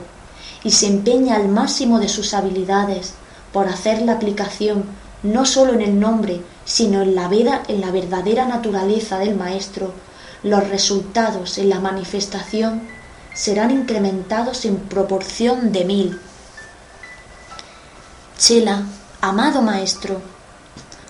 [0.64, 3.16] y se empeña al máximo de sus habilidades
[3.54, 4.84] por hacer la aplicación
[5.22, 9.94] no sólo en el nombre, sino en la vida, en la verdadera naturaleza del Maestro,
[10.44, 12.82] los resultados en la manifestación
[13.34, 16.20] serán incrementados en proporción de mil.
[18.38, 18.84] Chela,
[19.22, 20.22] amado Maestro,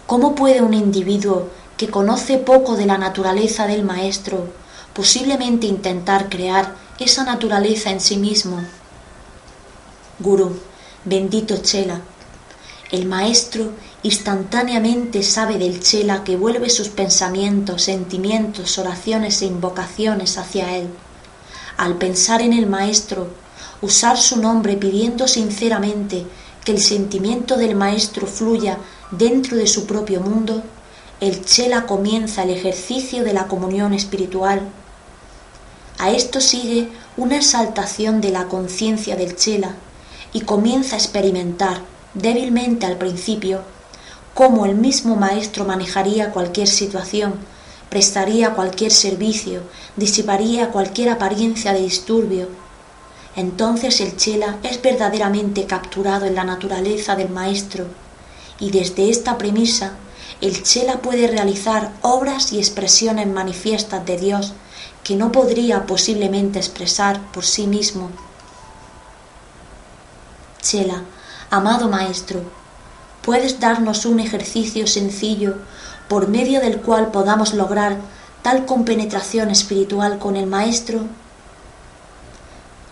[0.06, 4.48] ¿cómo puede un individuo que conoce poco de la naturaleza del Maestro
[4.94, 8.64] posiblemente intentar crear esa naturaleza en sí mismo?
[10.20, 10.60] Guru,
[11.04, 12.02] bendito Chela,
[12.94, 13.72] el maestro
[14.04, 20.90] instantáneamente sabe del chela que vuelve sus pensamientos, sentimientos, oraciones e invocaciones hacia él.
[21.76, 23.30] Al pensar en el maestro,
[23.82, 26.28] usar su nombre pidiendo sinceramente
[26.64, 28.78] que el sentimiento del maestro fluya
[29.10, 30.62] dentro de su propio mundo,
[31.20, 34.62] el chela comienza el ejercicio de la comunión espiritual.
[35.98, 39.74] A esto sigue una exaltación de la conciencia del chela
[40.32, 43.62] y comienza a experimentar débilmente al principio,
[44.34, 47.36] cómo el mismo maestro manejaría cualquier situación,
[47.90, 49.62] prestaría cualquier servicio,
[49.96, 52.48] disiparía cualquier apariencia de disturbio.
[53.36, 57.86] Entonces el chela es verdaderamente capturado en la naturaleza del maestro,
[58.60, 59.94] y desde esta premisa
[60.42, 64.54] el chela puede realizar obras y expresiones manifiestas de Dios
[65.04, 68.10] que no podría posiblemente expresar por sí mismo.
[70.62, 71.04] Chela
[71.54, 72.42] Amado Maestro,
[73.22, 75.58] ¿puedes darnos un ejercicio sencillo
[76.08, 77.98] por medio del cual podamos lograr
[78.42, 81.02] tal compenetración espiritual con el Maestro?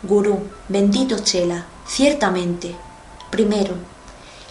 [0.04, 2.76] Gurú, bendito Chela, ciertamente.
[3.32, 3.74] Primero,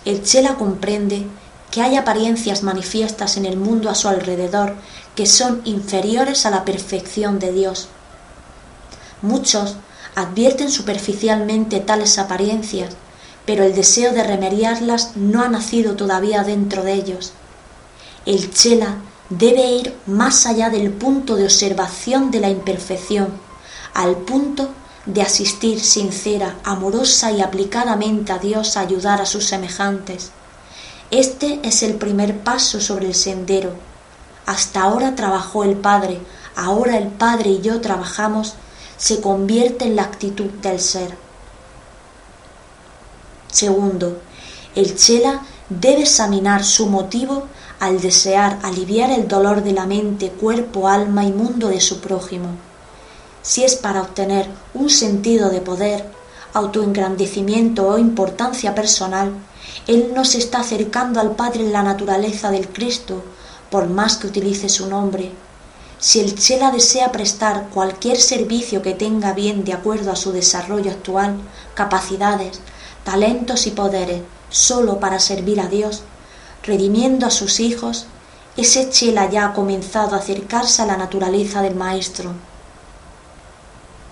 [0.05, 1.29] el Chela comprende
[1.70, 4.75] que hay apariencias manifiestas en el mundo a su alrededor
[5.14, 7.87] que son inferiores a la perfección de Dios.
[9.23, 9.77] Muchos
[10.16, 12.96] advierten superficialmente tales apariencias
[13.46, 17.33] pero el deseo de remediarlas no ha nacido todavía dentro de ellos.
[18.26, 18.96] El chela
[19.31, 23.29] debe ir más allá del punto de observación de la imperfección,
[23.94, 24.70] al punto
[25.07, 30.31] de asistir sincera, amorosa y aplicadamente a Dios a ayudar a sus semejantes.
[31.11, 33.72] Este es el primer paso sobre el sendero.
[34.46, 36.20] Hasta ahora trabajó el Padre,
[36.55, 38.55] ahora el Padre y yo trabajamos,
[38.96, 41.16] se convierte en la actitud del ser.
[43.51, 44.21] Segundo,
[44.75, 47.45] el chela debe examinar su motivo
[47.81, 52.49] al desear aliviar el dolor de la mente, cuerpo, alma y mundo de su prójimo.
[53.43, 56.05] Si es para obtener un sentido de poder,
[56.53, 59.33] autoengrandecimiento o importancia personal,
[59.87, 63.23] él no se está acercando al Padre en la naturaleza del Cristo,
[63.71, 65.33] por más que utilice su nombre.
[65.99, 70.91] Si el Chela desea prestar cualquier servicio que tenga bien de acuerdo a su desarrollo
[70.91, 71.37] actual,
[71.75, 72.61] capacidades,
[73.11, 76.03] talentos y poderes solo para servir a Dios,
[76.62, 78.07] redimiendo a sus hijos,
[78.57, 82.31] ese chela ya ha comenzado a acercarse a la naturaleza del Maestro.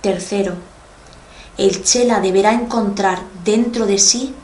[0.01, 0.55] Tercero,
[1.57, 4.35] el chela deberá encontrar dentro de sí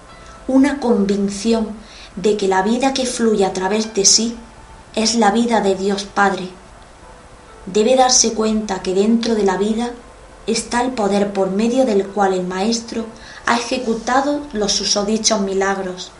[0.47, 1.71] una convicción
[2.14, 4.37] de que la vida que fluye a través de sí
[4.95, 6.49] es la vida de Dios Padre.
[7.67, 9.90] Debe darse cuenta que dentro de la vida
[10.47, 13.07] está el poder por medio del cual el Maestro
[13.47, 16.11] ha ejecutado los susodichos milagros.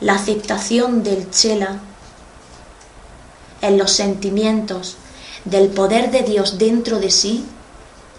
[0.00, 1.80] La aceptación del chela
[3.62, 4.96] en los sentimientos
[5.44, 7.46] del poder de Dios dentro de sí,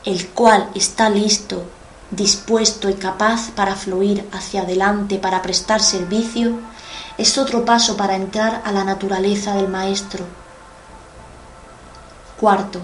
[0.06, 1.64] el cual está listo,
[2.10, 6.58] dispuesto y capaz para fluir hacia adelante, para prestar servicio,
[7.18, 10.24] es otro paso para entrar a la naturaleza del Maestro.
[12.40, 12.80] Cuarto,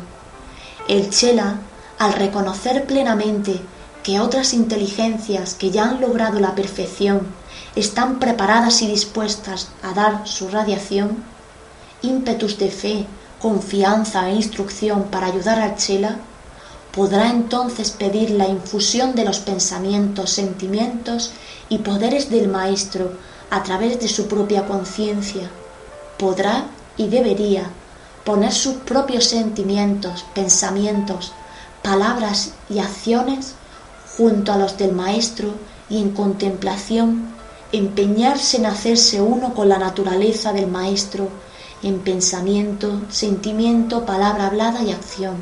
[0.87, 1.59] el Chela,
[2.03, 3.61] al reconocer plenamente
[4.03, 7.21] que otras inteligencias que ya han logrado la perfección
[7.77, 11.23] están preparadas y dispuestas a dar su radiación,
[12.01, 13.05] ímpetus de fe,
[13.41, 16.17] confianza e instrucción para ayudar al Chela,
[16.91, 21.31] podrá entonces pedir la infusión de los pensamientos, sentimientos
[21.69, 23.13] y poderes del Maestro
[23.49, 25.49] a través de su propia conciencia.
[26.17, 26.65] Podrá
[26.97, 27.69] y debería
[28.25, 31.31] poner sus propios sentimientos, pensamientos,
[31.83, 33.53] palabras y acciones
[34.17, 35.49] junto a los del Maestro
[35.89, 37.33] y en contemplación
[37.71, 41.27] empeñarse en hacerse uno con la naturaleza del Maestro
[41.83, 45.35] en pensamiento, sentimiento, palabra hablada y acción.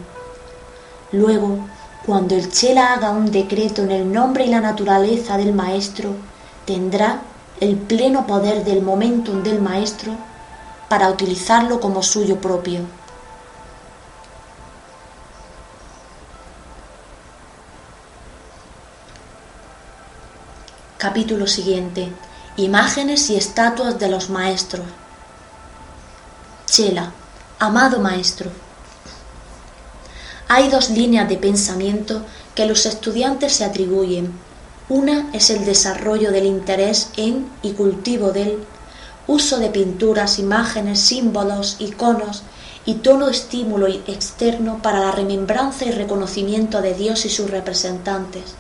[1.12, 1.60] Luego,
[2.06, 6.16] cuando el Chela haga un decreto en el nombre y la naturaleza del Maestro,
[6.66, 7.22] tendrá
[7.60, 10.14] el pleno poder del momentum del Maestro
[10.90, 12.80] para utilizarlo como suyo propio.
[21.02, 22.10] Capítulo siguiente.
[22.58, 24.86] Imágenes y estatuas de los maestros.
[26.68, 27.12] Chela,
[27.58, 28.52] amado maestro.
[30.48, 32.22] Hay dos líneas de pensamiento
[32.54, 34.32] que los estudiantes se atribuyen.
[34.90, 38.60] Una es el desarrollo del interés en y cultivo del
[39.26, 42.44] uso de pinturas, imágenes, símbolos, iconos
[42.86, 48.54] y todo estímulo externo para la remembranza y reconocimiento de Dios y sus representantes.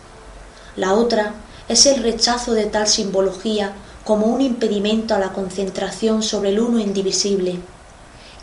[0.75, 1.35] La otra
[1.71, 3.71] es el rechazo de tal simbología
[4.03, 7.59] como un impedimento a la concentración sobre el uno indivisible.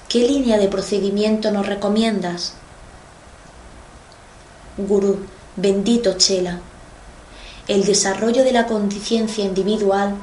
[0.09, 2.55] ¿Qué línea de procedimiento nos recomiendas?
[4.79, 5.19] Gurú,
[5.57, 6.61] bendito Chela.
[7.67, 10.15] El desarrollo de la conciencia individual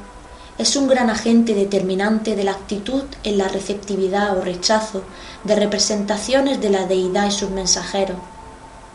[0.58, 5.04] es un gran agente determinante de la actitud en la receptividad o rechazo
[5.44, 8.18] de representaciones de la deidad y sus mensajeros.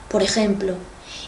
[0.08, 0.74] Por ejemplo,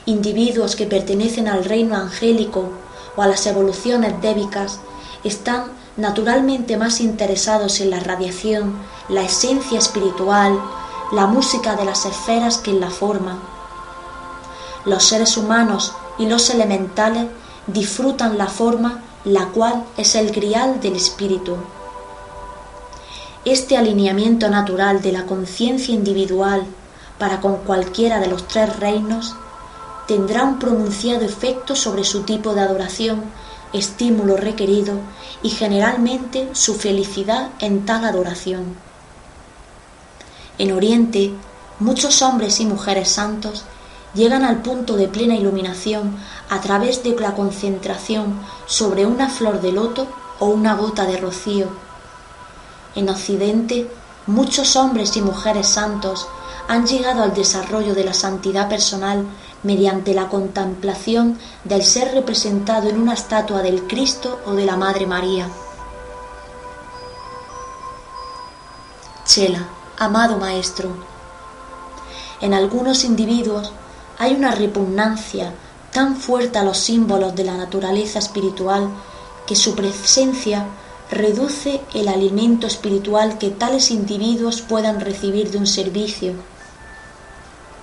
[0.06, 2.70] individuos que pertenecen al reino angélico
[3.16, 4.80] o a las evoluciones débicas
[5.24, 5.64] están
[5.96, 8.74] naturalmente más interesados en la radiación,
[9.08, 10.58] la esencia espiritual,
[11.12, 13.38] la música de las esferas que en la forma.
[14.84, 17.26] Los seres humanos y los elementales
[17.66, 21.56] disfrutan la forma, la cual es el grial del espíritu.
[23.44, 26.64] Este alineamiento natural de la conciencia individual
[27.18, 29.36] para con cualquiera de los tres reinos
[30.06, 33.22] tendrá un pronunciado efecto sobre su tipo de adoración,
[33.72, 34.94] estímulo requerido
[35.42, 38.76] y generalmente su felicidad en tal adoración.
[40.58, 41.32] En Oriente,
[41.78, 43.64] muchos hombres y mujeres santos
[44.14, 46.16] llegan al punto de plena iluminación
[46.50, 50.06] a través de la concentración sobre una flor de loto
[50.38, 51.68] o una gota de rocío.
[52.94, 53.88] En Occidente,
[54.26, 56.28] muchos hombres y mujeres santos
[56.68, 59.24] han llegado al desarrollo de la santidad personal
[59.62, 65.06] mediante la contemplación del ser representado en una estatua del Cristo o de la Madre
[65.06, 65.48] María.
[69.24, 70.90] Chela, amado Maestro,
[72.40, 73.72] en algunos individuos
[74.18, 75.52] hay una repugnancia
[75.92, 78.88] tan fuerte a los símbolos de la naturaleza espiritual
[79.46, 80.66] que su presencia
[81.10, 86.34] reduce el alimento espiritual que tales individuos puedan recibir de un servicio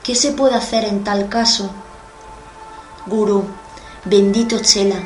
[0.10, 1.70] ¿Qué se puede hacer en tal caso?
[3.06, 3.44] Gurú,
[4.06, 5.04] bendito Chela,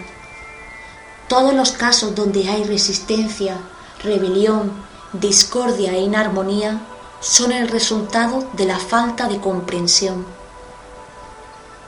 [1.28, 3.58] todos los casos donde hay resistencia,
[4.02, 4.72] rebelión,
[5.12, 6.80] discordia e inarmonía
[7.20, 10.26] son el resultado de la falta de comprensión.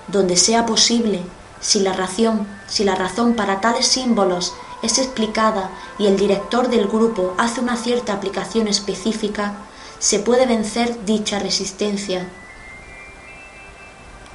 [0.09, 1.23] Donde sea posible,
[1.61, 6.89] si la razón, si la razón para tales símbolos es explicada y el director del
[6.89, 9.53] grupo hace una cierta aplicación específica,
[9.99, 12.29] se puede vencer dicha resistencia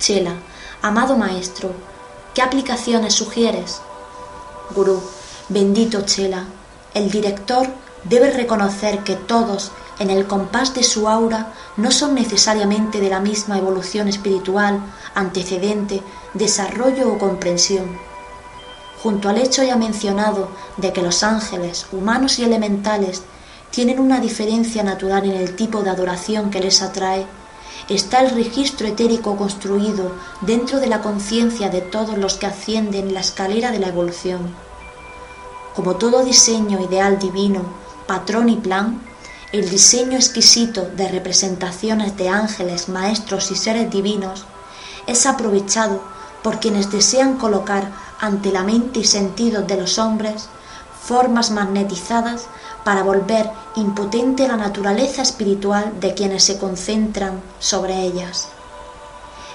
[0.01, 0.32] Chela,
[0.80, 1.72] amado maestro,
[2.34, 3.82] ¿qué aplicaciones sugieres?
[4.74, 5.03] Gurú,
[5.51, 6.46] bendito Chela,
[6.94, 7.68] el director
[8.05, 13.20] debe reconocer que todos, en el compás de su aura, no son necesariamente de la
[13.20, 14.80] misma evolución espiritual,
[15.14, 17.98] antecedente, desarrollo o comprensión.
[19.03, 20.48] Junto al hecho ya mencionado
[20.78, 23.22] de que los ángeles, humanos y elementales,
[23.70, 27.26] tienen una diferencia natural en el tipo de adoración que les atrae,
[27.91, 33.20] está el registro etérico construido dentro de la conciencia de todos los que ascienden la
[33.20, 34.55] escalera de la evolución.
[35.74, 37.62] Como todo diseño ideal divino,
[38.07, 39.03] patrón y plan,
[39.53, 44.45] el diseño exquisito de representaciones de ángeles, maestros y seres divinos
[45.09, 46.01] es aprovechado
[46.43, 50.49] por quienes desean colocar ante la mente y sentidos de los hombres
[51.03, 52.46] formas magnetizadas
[52.84, 58.48] para volver impotente la naturaleza espiritual de quienes se concentran sobre ellas.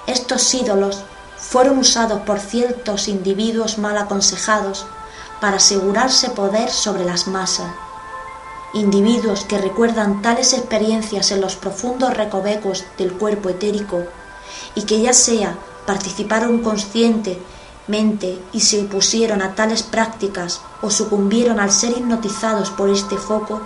[0.06, 1.02] Estos ídolos
[1.36, 4.86] fueron usados por ciertos individuos mal aconsejados
[5.40, 7.70] para asegurarse poder sobre las masas.
[8.74, 14.04] Individuos que recuerdan tales experiencias en los profundos recovecos del cuerpo etérico
[14.74, 17.40] y que ya sea participaron consciente
[17.88, 23.62] mente y se opusieron a tales prácticas o sucumbieron al ser hipnotizados por este foco,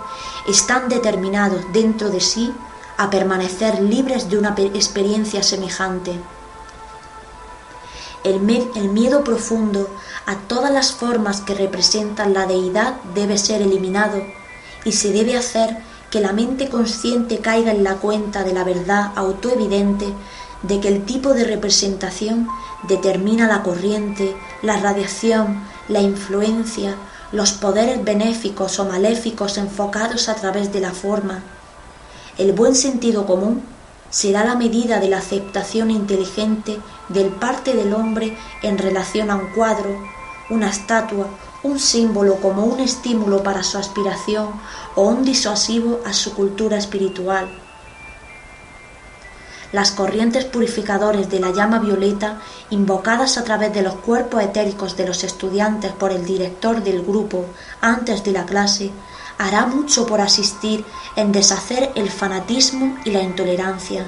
[0.47, 2.53] están determinados dentro de sí
[2.97, 6.13] a permanecer libres de una experiencia semejante.
[8.23, 8.35] El,
[8.75, 9.89] el, miedo profundo
[10.27, 14.21] a todas las formas que representan la deidad debe ser eliminado
[14.85, 15.77] y se debe hacer
[16.11, 20.13] que la mente consciente caiga en la cuenta de la verdad autoevidente
[20.63, 22.47] de que el tipo de representación
[22.87, 26.95] determina la corriente, la radiación, la influencia,
[27.31, 31.43] los poderes benéficos o maléficos enfocados a través de la forma.
[32.37, 33.63] El buen sentido común
[34.09, 36.77] será la medida de la aceptación inteligente
[37.09, 39.97] del parte del hombre en relación a un cuadro,
[40.49, 41.27] una estatua,
[41.63, 44.49] un símbolo como un estímulo para su aspiración
[44.95, 47.60] o un disuasivo a su cultura espiritual.
[49.71, 55.07] Las corrientes purificadores de la llama violeta, invocadas a través de los cuerpos etéricos de
[55.07, 57.45] los estudiantes por el director del grupo
[57.79, 58.91] antes de la clase,
[59.37, 60.83] hará mucho por asistir
[61.15, 64.05] en deshacer el fanatismo y la intolerancia.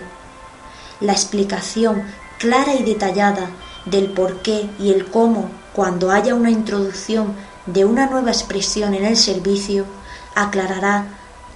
[1.00, 2.04] La explicación
[2.40, 3.50] clara y detallada
[3.86, 7.34] del por qué y el cómo cuando haya una introducción
[7.66, 9.86] de una nueva expresión en el servicio,
[10.36, 11.06] aclarará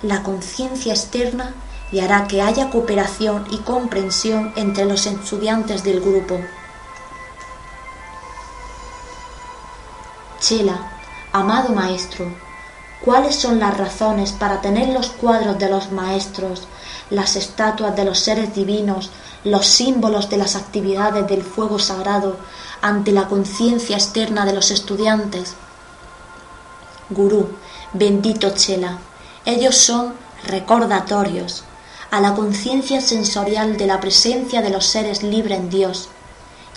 [0.01, 1.53] la conciencia externa
[1.91, 6.39] y hará que haya cooperación y comprensión entre los estudiantes del grupo.
[10.39, 10.91] Chela,
[11.31, 12.25] amado maestro,
[13.03, 16.67] ¿cuáles son las razones para tener los cuadros de los maestros,
[17.09, 19.11] las estatuas de los seres divinos,
[19.43, 22.37] los símbolos de las actividades del fuego sagrado
[22.81, 25.53] ante la conciencia externa de los estudiantes?
[27.09, 27.49] Gurú,
[27.93, 28.97] bendito Chela,
[29.45, 30.13] ellos son
[30.45, 31.63] recordatorios
[32.11, 36.09] a la conciencia sensorial de la presencia de los seres libres en Dios,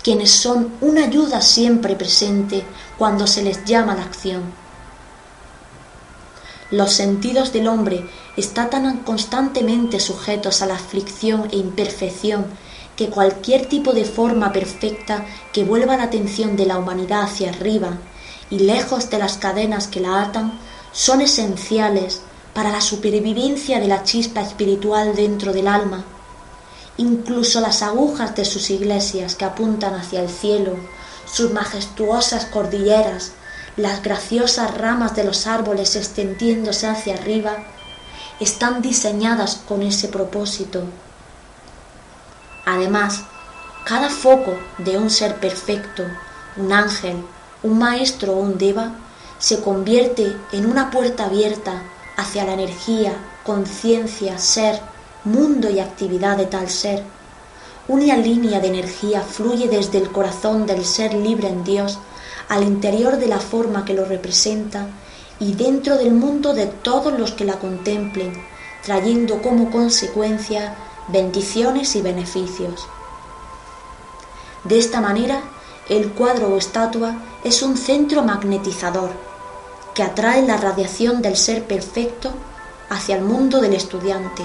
[0.03, 2.65] quienes son una ayuda siempre presente
[2.99, 4.43] cuando se les llama la acción.
[6.71, 12.47] Los sentidos del hombre están tan constantemente sujetos a la aflicción e imperfección
[12.97, 17.99] que cualquier tipo de forma perfecta que vuelva la atención de la humanidad hacia arriba
[18.51, 20.59] y lejos de las cadenas que la atan
[20.93, 22.23] son esenciales
[22.55, 26.05] para la supervivencia de la chispa espiritual dentro del alma.
[26.97, 30.77] Incluso las agujas de sus iglesias que apuntan hacia el cielo,
[31.27, 33.33] sus majestuosas cordilleras,
[33.77, 37.57] las graciosas ramas de los árboles extendiéndose hacia arriba,
[38.41, 40.83] están diseñadas con ese propósito.
[42.67, 43.23] Además,
[43.85, 46.05] cada foco de un ser perfecto,
[46.57, 47.25] un ángel,
[47.63, 48.93] un maestro o un deva,
[49.39, 51.83] se convierte en una puerta abierta
[52.21, 53.15] hacia la energía,
[53.45, 54.79] conciencia, ser,
[55.25, 57.03] mundo y actividad de tal ser.
[57.89, 61.99] Una línea de energía fluye desde el corazón del ser libre en Dios
[62.49, 64.87] al interior de la forma que lo representa
[65.39, 68.33] y dentro del mundo de todos los que la contemplen,
[68.85, 70.75] trayendo como consecuencia
[71.09, 72.87] bendiciones y beneficios.
[74.65, 75.41] De esta manera,
[75.89, 79.30] el cuadro o estatua es un centro magnetizador
[79.95, 82.33] que atrae la radiación del ser perfecto
[82.89, 84.45] hacia el mundo del estudiante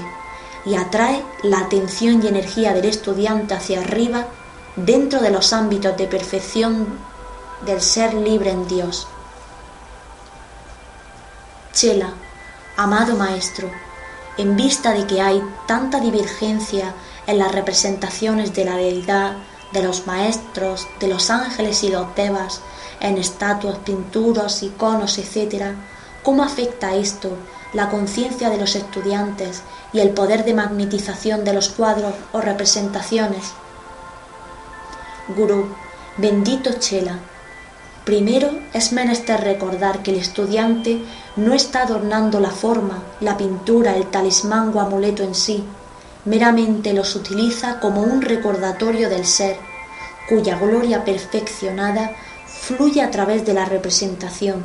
[0.65, 4.25] y atrae la atención y energía del estudiante hacia arriba
[4.75, 6.87] dentro de los ámbitos de perfección
[7.65, 9.07] del ser libre en Dios.
[11.73, 12.13] Chela,
[12.77, 13.69] amado maestro,
[14.37, 16.93] en vista de que hay tanta divergencia
[17.27, 19.37] en las representaciones de la deidad,
[19.71, 22.61] de los maestros, de los ángeles y los devas,
[22.99, 25.73] en estatuas, pinturas, iconos, etc.,
[26.23, 27.29] ¿cómo afecta esto
[27.73, 29.61] la conciencia de los estudiantes
[29.93, 33.51] y el poder de magnetización de los cuadros o representaciones?
[35.35, 35.67] Gurú,
[36.17, 37.19] bendito Chela,
[38.05, 41.01] Primero es menester recordar que el estudiante
[41.35, 45.63] no está adornando la forma, la pintura, el talismán o amuleto en sí,
[46.23, 49.57] meramente los utiliza como un recordatorio del ser,
[50.29, 52.11] cuya gloria perfeccionada
[52.65, 54.63] fluye a través de la representación.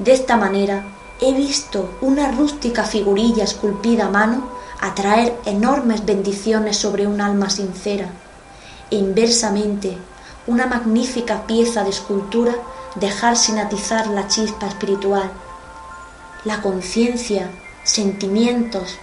[0.00, 0.84] De esta manera
[1.20, 4.48] he visto una rústica figurilla esculpida a mano
[4.80, 8.08] atraer enormes bendiciones sobre un alma sincera,
[8.90, 9.96] e inversamente
[10.48, 12.54] una magnífica pieza de escultura
[12.96, 15.30] dejar sin atizar la chispa espiritual.
[16.44, 17.48] La conciencia,
[17.84, 18.96] sentimientos,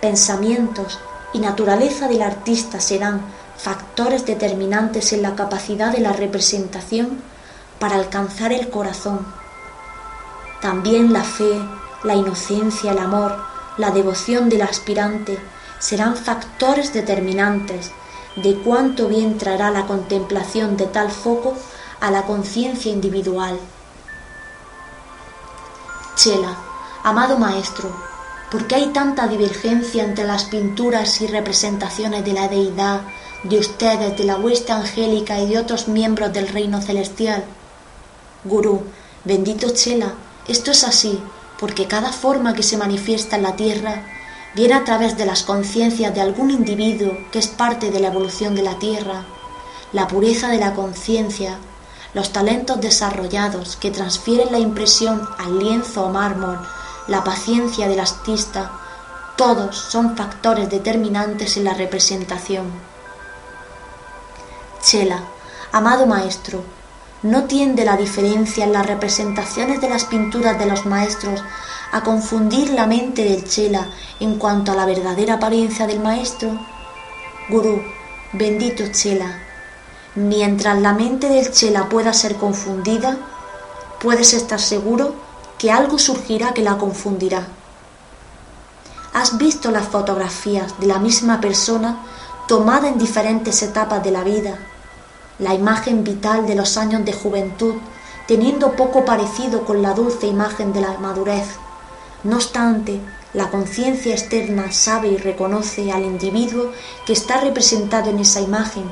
[0.00, 0.98] pensamientos
[1.32, 3.20] y naturaleza del artista serán
[3.56, 7.35] factores determinantes en la capacidad de la representación
[7.78, 9.26] para alcanzar el corazón.
[10.60, 11.60] También la fe,
[12.02, 13.36] la inocencia, el amor,
[13.76, 15.38] la devoción del aspirante
[15.78, 17.90] serán factores determinantes
[18.36, 21.54] de cuánto bien traerá la contemplación de tal foco
[22.00, 23.58] a la conciencia individual.
[26.16, 26.56] Chela,
[27.02, 27.90] amado maestro,
[28.50, 33.02] ¿por qué hay tanta divergencia entre las pinturas y representaciones de la deidad,
[33.42, 37.44] de ustedes, de la huesta angélica y de otros miembros del reino celestial?
[38.46, 38.82] Gurú,
[39.24, 40.14] bendito Chela,
[40.46, 41.20] esto es así,
[41.58, 44.02] porque cada forma que se manifiesta en la Tierra
[44.54, 48.54] viene a través de las conciencias de algún individuo que es parte de la evolución
[48.54, 49.24] de la Tierra,
[49.92, 51.58] la pureza de la conciencia,
[52.14, 56.58] los talentos desarrollados que transfieren la impresión al lienzo o mármol,
[57.08, 58.72] la paciencia del artista,
[59.36, 62.64] todos son factores determinantes en la representación.
[64.82, 65.20] Chela,
[65.72, 66.62] amado maestro,
[67.30, 71.42] no tiende la diferencia en las representaciones de las pinturas de los maestros
[71.92, 73.88] a confundir la mente del Chela
[74.20, 76.50] en cuanto a la verdadera apariencia del maestro?
[77.48, 77.82] Gurú,
[78.32, 79.38] bendito Chela,
[80.14, 83.16] mientras la mente del Chela pueda ser confundida,
[84.00, 85.14] puedes estar seguro
[85.58, 87.46] que algo surgirá que la confundirá.
[89.14, 92.04] ¿Has visto las fotografías de la misma persona
[92.46, 94.58] tomada en diferentes etapas de la vida?
[95.38, 97.74] La imagen vital de los años de juventud,
[98.26, 101.44] teniendo poco parecido con la dulce imagen de la madurez.
[102.24, 103.00] No obstante,
[103.34, 106.72] la conciencia externa sabe y reconoce al individuo
[107.06, 108.84] que está representado en esa imagen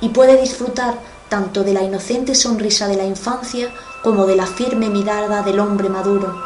[0.00, 0.98] y puede disfrutar
[1.30, 3.72] tanto de la inocente sonrisa de la infancia
[4.02, 6.36] como de la firme mirada del hombre maduro.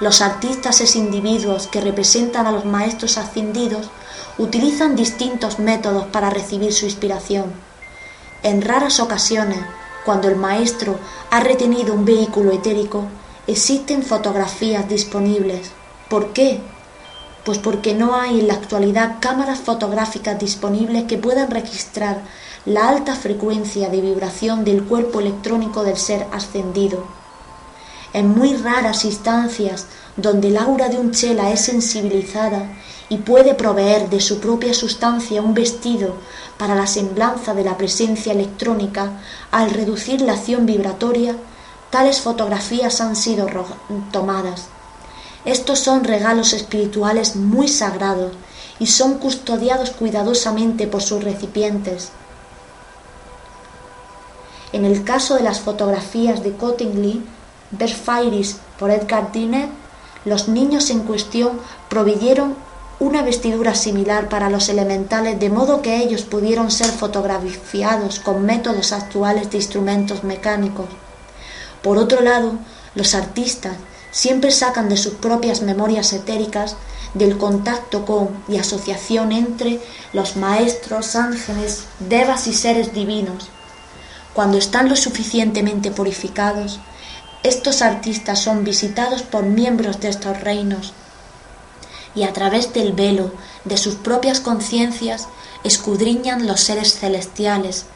[0.00, 3.88] Los artistas es individuos que representan a los maestros ascendidos
[4.38, 7.52] utilizan distintos métodos para recibir su inspiración.
[8.42, 9.60] En raras ocasiones,
[10.04, 10.98] cuando el maestro
[11.30, 13.04] ha retenido un vehículo etérico,
[13.46, 15.70] existen fotografías disponibles.
[16.08, 16.60] ¿Por qué?
[17.44, 22.22] Pues porque no hay en la actualidad cámaras fotográficas disponibles que puedan registrar
[22.64, 27.04] la alta frecuencia de vibración del cuerpo electrónico del ser ascendido.
[28.12, 29.86] En muy raras instancias
[30.16, 32.68] donde el aura de un chela es sensibilizada
[33.08, 36.14] y puede proveer de su propia sustancia un vestido
[36.58, 41.36] para la semblanza de la presencia electrónica, al reducir la acción vibratoria,
[41.90, 43.46] tales fotografías han sido
[44.12, 44.66] tomadas.
[45.44, 48.32] Estos son regalos espirituales muy sagrados
[48.78, 52.10] y son custodiados cuidadosamente por sus recipientes.
[54.72, 57.22] En el caso de las fotografías de Cottingley,
[57.72, 59.68] Berfairis por Edgar Dinner,
[60.24, 62.54] los niños en cuestión provieron
[63.00, 68.92] una vestidura similar para los elementales de modo que ellos pudieron ser fotografiados con métodos
[68.92, 70.86] actuales de instrumentos mecánicos.
[71.82, 72.52] Por otro lado,
[72.94, 73.76] los artistas
[74.12, 76.76] siempre sacan de sus propias memorias etéricas
[77.14, 79.80] del contacto con y asociación entre
[80.12, 83.48] los maestros, ángeles, devas y seres divinos.
[84.32, 86.78] Cuando están lo suficientemente purificados,
[87.42, 90.92] estos artistas son visitados por miembros de estos reinos
[92.14, 93.32] y a través del velo
[93.64, 95.28] de sus propias conciencias
[95.64, 97.86] escudriñan los seres celestiales,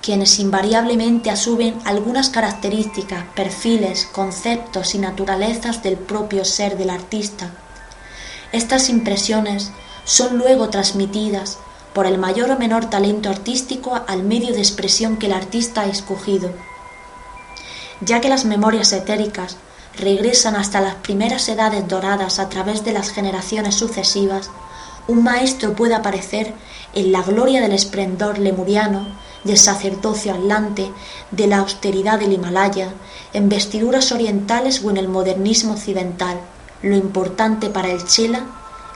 [0.00, 7.50] quienes invariablemente asumen algunas características, perfiles, conceptos y naturalezas del propio ser del artista.
[8.52, 9.72] Estas impresiones
[10.04, 11.58] son luego transmitidas
[11.92, 15.86] por el mayor o menor talento artístico al medio de expresión que el artista ha
[15.86, 16.52] escogido
[18.00, 19.56] ya que las memorias etéricas
[19.98, 24.50] regresan hasta las primeras edades doradas a través de las generaciones sucesivas,
[25.08, 26.52] un maestro puede aparecer
[26.94, 29.06] en la gloria del esplendor lemuriano,
[29.44, 30.90] del sacerdocio atlante,
[31.30, 32.90] de la austeridad del Himalaya,
[33.32, 36.40] en vestiduras orientales o en el modernismo occidental.
[36.82, 38.44] Lo importante para el Chela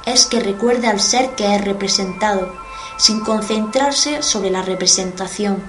[0.06, 2.52] es que recuerde al ser que es representado,
[2.96, 5.62] sin concentrarse sobre la representación,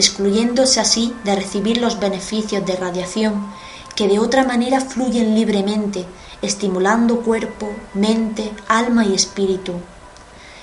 [0.00, 3.46] excluyéndose así de recibir los beneficios de radiación
[3.94, 6.06] que de otra manera fluyen libremente,
[6.42, 9.74] estimulando cuerpo, mente, alma y espíritu.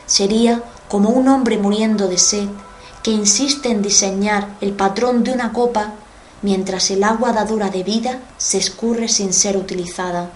[0.06, 2.50] Sería como un hombre muriendo de sed
[3.04, 5.94] que insiste en diseñar el patrón de una copa
[6.42, 10.32] mientras el agua dadora de vida se escurre sin ser utilizada.